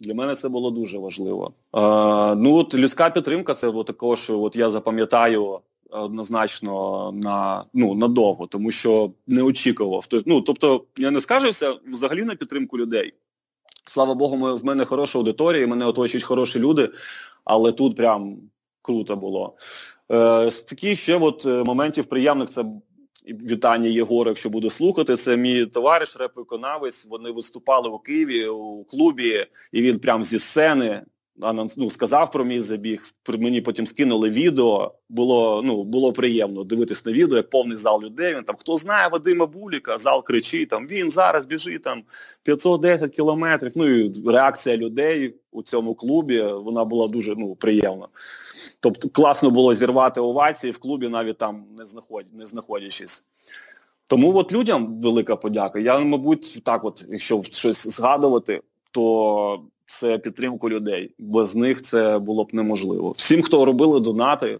[0.00, 1.52] Для мене це було дуже важливо.
[1.72, 5.60] А, Ну от людська підтримка, це також, от я запам'ятаю
[5.92, 10.06] однозначно на ну надовго, тому що не очікував.
[10.26, 13.14] Ну тобто я не скажився взагалі на підтримку людей.
[13.86, 16.90] Слава Богу, ми, в мене хороша аудиторія, мене оточують хороші люди,
[17.44, 18.36] але тут прям
[18.82, 19.56] круто було.
[20.12, 22.64] Е, З таких ще от е, моментів приємних це
[23.26, 25.16] вітання Єгора, якщо буде слухати.
[25.16, 27.06] Це мій товариш, реп-виконавець.
[27.08, 31.02] Вони виступали у Києві у клубі, і він прям зі сцени
[31.76, 34.94] ну, сказав про мій забіг, мені потім скинули відео.
[35.08, 38.34] Було ну, було приємно дивитись на відео, як повний зал людей.
[38.34, 42.02] Він там, хто знає Вадима Буліка, зал кричить, там він зараз біжить там
[42.42, 43.72] 510 кілометрів.
[43.74, 48.08] Ну і реакція людей у цьому клубі вона була дуже ну, приємна.
[48.80, 52.24] Тобто класно було зірвати овації в клубі, навіть там не знаход...
[52.32, 53.24] не знаходячись.
[54.06, 55.78] Тому от людям велика подяка.
[55.78, 61.14] Я, мабуть, так от, якщо щось згадувати, то це підтримку людей.
[61.18, 63.14] Без них це було б неможливо.
[63.16, 64.58] Всім, хто робили донати,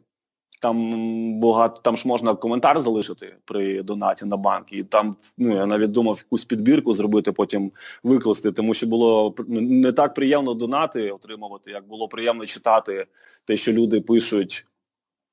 [0.60, 4.72] Там багато, там ж можна коментар залишити при донаті на банк.
[4.72, 9.60] І там ну, я навіть думав якусь підбірку зробити, потім викласти, тому що було ну,
[9.60, 13.06] не так приємно донати отримувати, як було приємно читати
[13.44, 14.66] те, що люди пишуть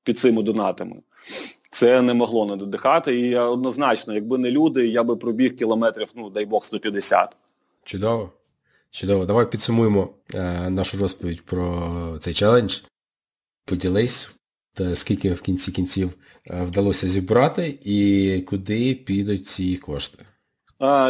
[0.04, 0.96] під цими донатами.
[1.70, 3.20] Це не могло не додихати.
[3.20, 7.36] І я однозначно, якби не люди, я би пробіг кілометрів, ну, дай Бог, 150.
[7.84, 8.32] Чудово.
[8.90, 9.26] Чудово.
[9.26, 12.78] Давай підсумуємо е, нашу розповідь про цей челендж.
[13.64, 14.30] Поділись,
[14.74, 16.10] та скільки в кінці кінців
[16.46, 20.24] е, вдалося зібрати і куди підуть ці кошти.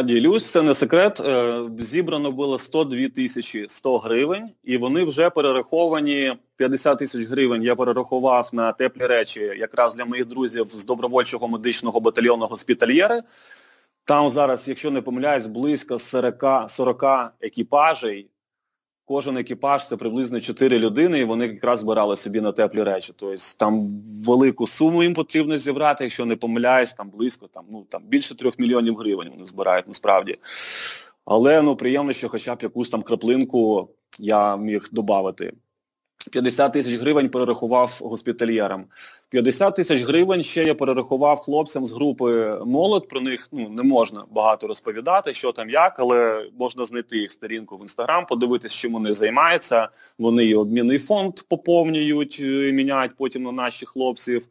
[0.03, 1.19] Ділюсь, це не секрет.
[1.19, 7.63] Е, зібрано було 102 тисячі 100 гривень, і вони вже перераховані 50 тисяч гривень.
[7.63, 13.21] Я перерахував на теплі речі якраз для моїх друзів з добровольчого медичного батальйону госпітальєри.
[14.05, 17.03] Там зараз, якщо не помиляюсь, близько 40 40
[17.41, 18.31] екіпажей
[19.11, 23.13] кожен екіпаж це приблизно 4 людини, і вони якраз збирали собі на теплі речі.
[23.15, 28.03] Тобто там велику суму їм потрібно зібрати, якщо не помиляюсь, там близько, там, ну, там
[28.07, 30.37] більше 3 мільйонів гривень вони збирають насправді.
[31.25, 33.89] Але ну, приємно, що хоча б якусь там краплинку
[34.19, 35.53] я міг додати.
[36.29, 38.85] 50 тисяч гривень перерахував госпітальєрам.
[39.29, 43.07] 50 тисяч гривень ще я перерахував хлопцям з групи молодь.
[43.07, 47.77] Про них ну, не можна багато розповідати, що там як, але можна знайти їх сторінку
[47.77, 49.89] в інстаграм, подивитися, чим вони займаються.
[50.19, 54.47] Вони і обмінний фонд поповнюють, е, міняють потім на наших хлопців.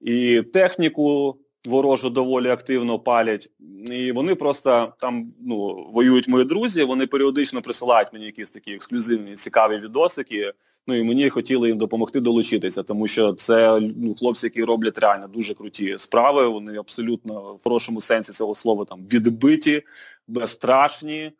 [0.00, 3.50] І техніку ворожу доволі активно палять.
[3.90, 9.34] І вони просто там ну, воюють мої друзі, вони періодично присилають мені якісь такі ексклюзивні,
[9.34, 10.52] цікаві відосики.
[10.86, 15.28] Ну і мені хотіли їм допомогти долучитися, тому що це ну, хлопці, які роблять реально
[15.28, 16.48] дуже круті справи.
[16.48, 19.82] Вони абсолютно в хорошому сенсі цього слова там відбиті,
[20.28, 21.32] безстрашні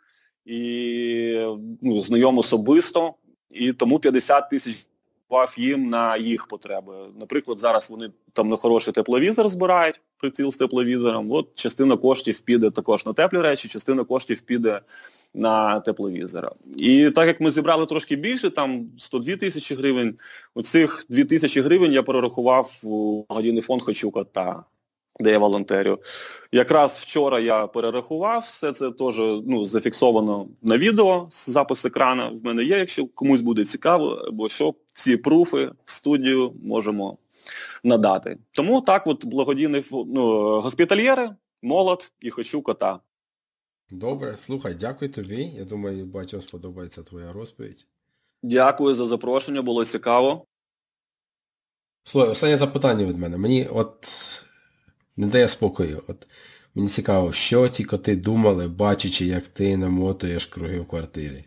[0.44, 1.46] і
[1.82, 3.14] ну, знайомі особисто.
[3.50, 4.86] І тому 50 тисяч
[5.56, 6.94] їм на їх потреби.
[7.18, 11.32] Наприклад, зараз вони там на хороший тепловізор збирають, приціл з тепловізором.
[11.32, 14.80] От частина коштів піде також на теплі речі, частина коштів піде
[15.34, 16.50] на тепловізора.
[16.76, 20.14] І так як ми зібрали трошки більше, там 102 тисячі гривень,
[20.54, 24.64] оцих 2 тисячі гривень я перерахував у благодійний фонд «Хочу кота»,
[25.20, 25.98] де я волонтерю.
[26.52, 29.16] Якраз вчора я перерахував, все це теж
[29.46, 32.28] ну, зафіксовано на відео запис екрана.
[32.28, 37.18] В мене є, якщо комусь буде цікаво, бо що ці пруфи в студію можемо
[37.84, 38.38] надати.
[38.52, 40.22] Тому так от благодійний ну,
[40.60, 41.30] госпітальєри,
[41.62, 43.00] молод і хочу кота.
[43.90, 45.42] Добре, слухай, дякую тобі.
[45.44, 47.86] Я думаю, багатьом сподобається твоя розповідь.
[48.42, 50.46] Дякую за запрошення, було цікаво.
[52.04, 53.38] Слухай, останнє запитання від мене.
[53.38, 54.08] Мені от
[55.16, 56.02] не дає спокою.
[56.08, 56.26] От
[56.74, 61.44] Мені цікаво, що ті коти думали, бачачи, як ти намотуєш круги в квартирі.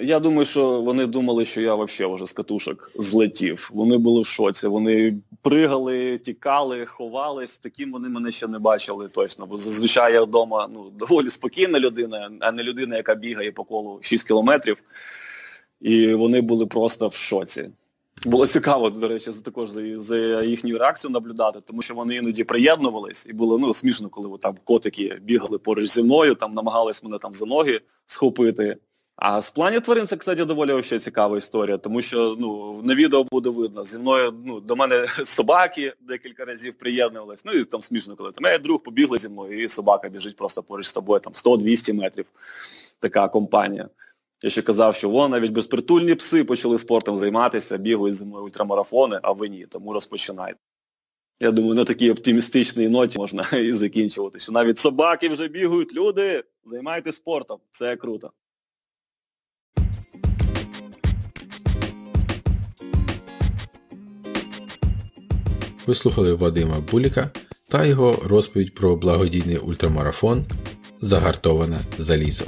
[0.00, 3.70] Я думаю, що вони думали, що я взагалі вже з катушок злетів.
[3.72, 4.66] Вони були в шоці.
[4.66, 7.58] Вони пригали, тікали, ховались.
[7.58, 9.46] Таким вони мене ще не бачили точно.
[9.46, 13.98] Бо зазвичай я вдома ну, доволі спокійна людина, а не людина, яка бігає по колу
[14.02, 14.76] 6 кілометрів.
[15.80, 17.70] І вони були просто в шоці.
[18.24, 23.26] Було цікаво, до речі, також за, за їхню реакцію наблюдати, тому що вони іноді приєднувались,
[23.26, 27.34] і було ну, смішно, коли там котики бігали поруч зі мною, там намагались мене там
[27.34, 28.76] за ноги схопити.
[29.16, 33.24] А з плані тварин це, кстати, доволі вообще цікава історія, тому що ну, на відео
[33.24, 33.84] буде видно.
[33.84, 37.44] Зі мною ну, до мене собаки декілька разів приєднувались.
[37.44, 40.62] Ну і там смішно, коли там я друг побігли зі мною, і собака біжить просто
[40.62, 42.26] поруч з тобою, там 100-200 метрів.
[43.00, 43.88] Така компанія.
[44.42, 49.20] Я ще казав, що вон навіть безпритульні пси почали спортом займатися, бігають зі мною ультрамарафони,
[49.22, 50.58] а ви ні, тому розпочинайте.
[51.40, 56.44] Я думаю, на такій оптимістичній ноті можна і закінчувати, що навіть собаки вже бігають, люди,
[56.64, 58.32] займайтесь спортом, це круто.
[65.90, 67.30] Ви слухали Вадима Буліка
[67.70, 70.44] та його розповідь про благодійний ультрамарафон
[71.00, 72.44] Загартоване залізо.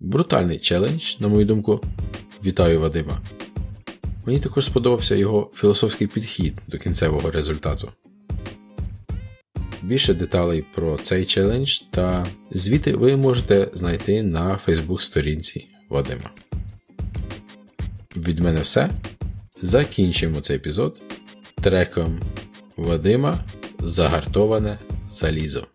[0.00, 1.80] Брутальний челендж, на мою думку.
[2.44, 3.20] Вітаю Вадима.
[4.26, 7.88] Мені також сподобався його філософський підхід до кінцевого результату.
[9.82, 16.30] Більше деталей про цей челендж та звіти ви можете знайти на фейсбук сторінці Вадима.
[18.16, 18.90] Від мене все.
[19.62, 21.00] Закінчуємо цей епізод
[21.62, 22.20] треком
[22.76, 23.38] Вадима
[23.78, 24.78] Загартоване
[25.10, 25.66] залізо.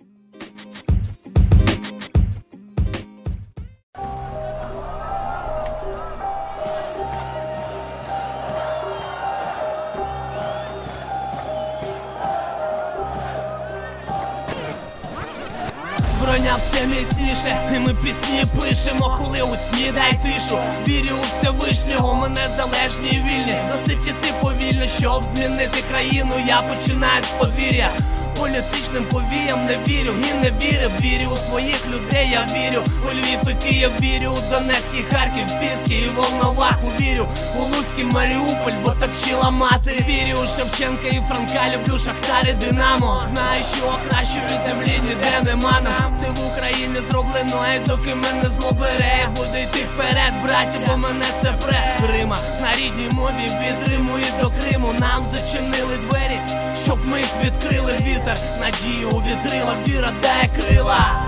[17.88, 20.60] Ми пісні пишемо, коли у сні дай тишу.
[20.88, 23.56] Вірю у Всевишнього, ми незалежні і вільні.
[23.72, 26.34] Досить іти повільно, щоб змінити країну.
[26.48, 27.92] Я починаю з подвір'я.
[28.40, 30.92] Політичним повіям не вірю і не вірив.
[31.02, 32.84] Вірю у своїх людей, я вірю.
[33.06, 37.28] У Львів і Київ вірю, у Донецький, Харків, Піски і Волноваху вірю.
[37.60, 40.06] У Луцький Маріуполь, бо так вчила мати.
[40.10, 43.22] Вірю у Шевченка і Франка, люблю Шахтарі Динамо.
[43.34, 46.20] Знаю, що кращої землі ніде нема нам.
[46.22, 51.26] Це в Україні зроблено, і доки мене зло бере, я йти вперед, браті, бо мене
[51.44, 51.98] це пре.
[52.10, 52.38] Рима
[52.78, 54.94] рідній мові від до Криму.
[55.00, 56.40] Нам зачинили двері,
[56.84, 58.38] щоб ми їх відкрили вітер.
[58.60, 61.24] Надію увітрила, віра дає крила.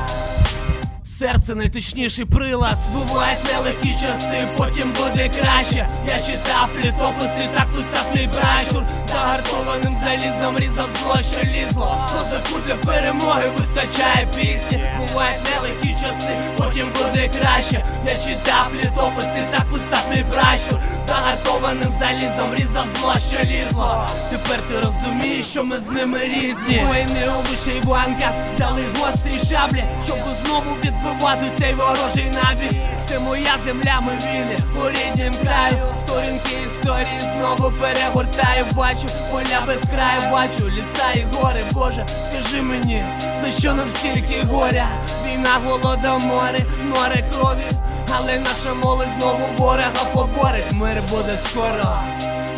[1.20, 5.90] Серце найточніший прилад, бувають нелегкі часи, потім буде краще.
[6.08, 12.08] Я читав літописи, так писав мій пращур Загартованим залізом різав зло, що лізло.
[12.12, 14.84] Козаку для перемоги вистачає пісні.
[15.12, 17.86] Бувають нелегкі часи, потім буде краще.
[18.08, 24.08] Я читав літописи, так писав мій пращур Загартованим залізом різав зло, що лізло.
[24.30, 26.84] Тепер ти розумієш, що ми з ними різні.
[26.88, 32.82] Воїни у вишиванках взяли гострі шаблі, щоб знову відбивати цей ворожий набіг.
[33.06, 35.96] Це моя земля, ми вільні у ріднім краю.
[36.08, 38.66] Сторінки історії знову перегортаю.
[38.76, 41.66] Бачу поля без краю, бачу ліса і гори.
[41.72, 43.04] Боже, скажи мені,
[43.44, 44.88] за що нам стільки горя?
[45.26, 47.72] Війна, голодомори, море море крові.
[48.18, 50.72] Але наша молодь знову ворога поборить.
[50.72, 51.98] Мир буде скоро,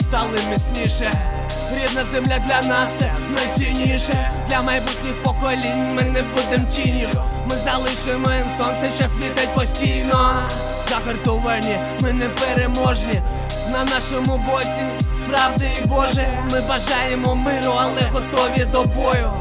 [0.01, 1.11] стали міцніше.
[1.73, 2.89] Рідна земля для нас
[3.35, 4.31] найцінніше.
[4.49, 7.09] Для майбутніх поколінь ми не будем тінью
[7.49, 10.49] Ми залишимо їм сонце, що світить постійно.
[10.89, 13.21] Загартовані, ми не переможні
[13.71, 14.83] На нашому боці
[15.29, 19.31] правди і Боже Ми бажаємо миру, але готові до бою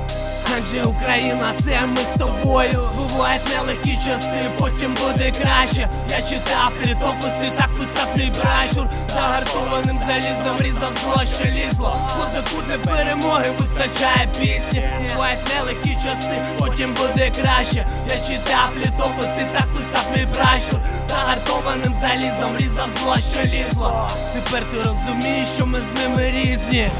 [0.57, 2.81] Адже Україна, це ми з тобою.
[2.97, 5.89] Бувають нелегкі часи, потім буде краще.
[6.11, 11.97] Я читав літописи, так писав мій бращур Загартованим залізом різав зло, що лізло.
[12.17, 14.89] Козаку для перемоги вистачає пісні.
[15.13, 17.87] Бувають нелегкі часи, потім буде краще.
[18.09, 24.09] Я читав літописи, так писав мій бращур Загартованим залізом різав зло, що лізло.
[24.35, 26.91] Тепер ти розумієш, що ми з ними різні.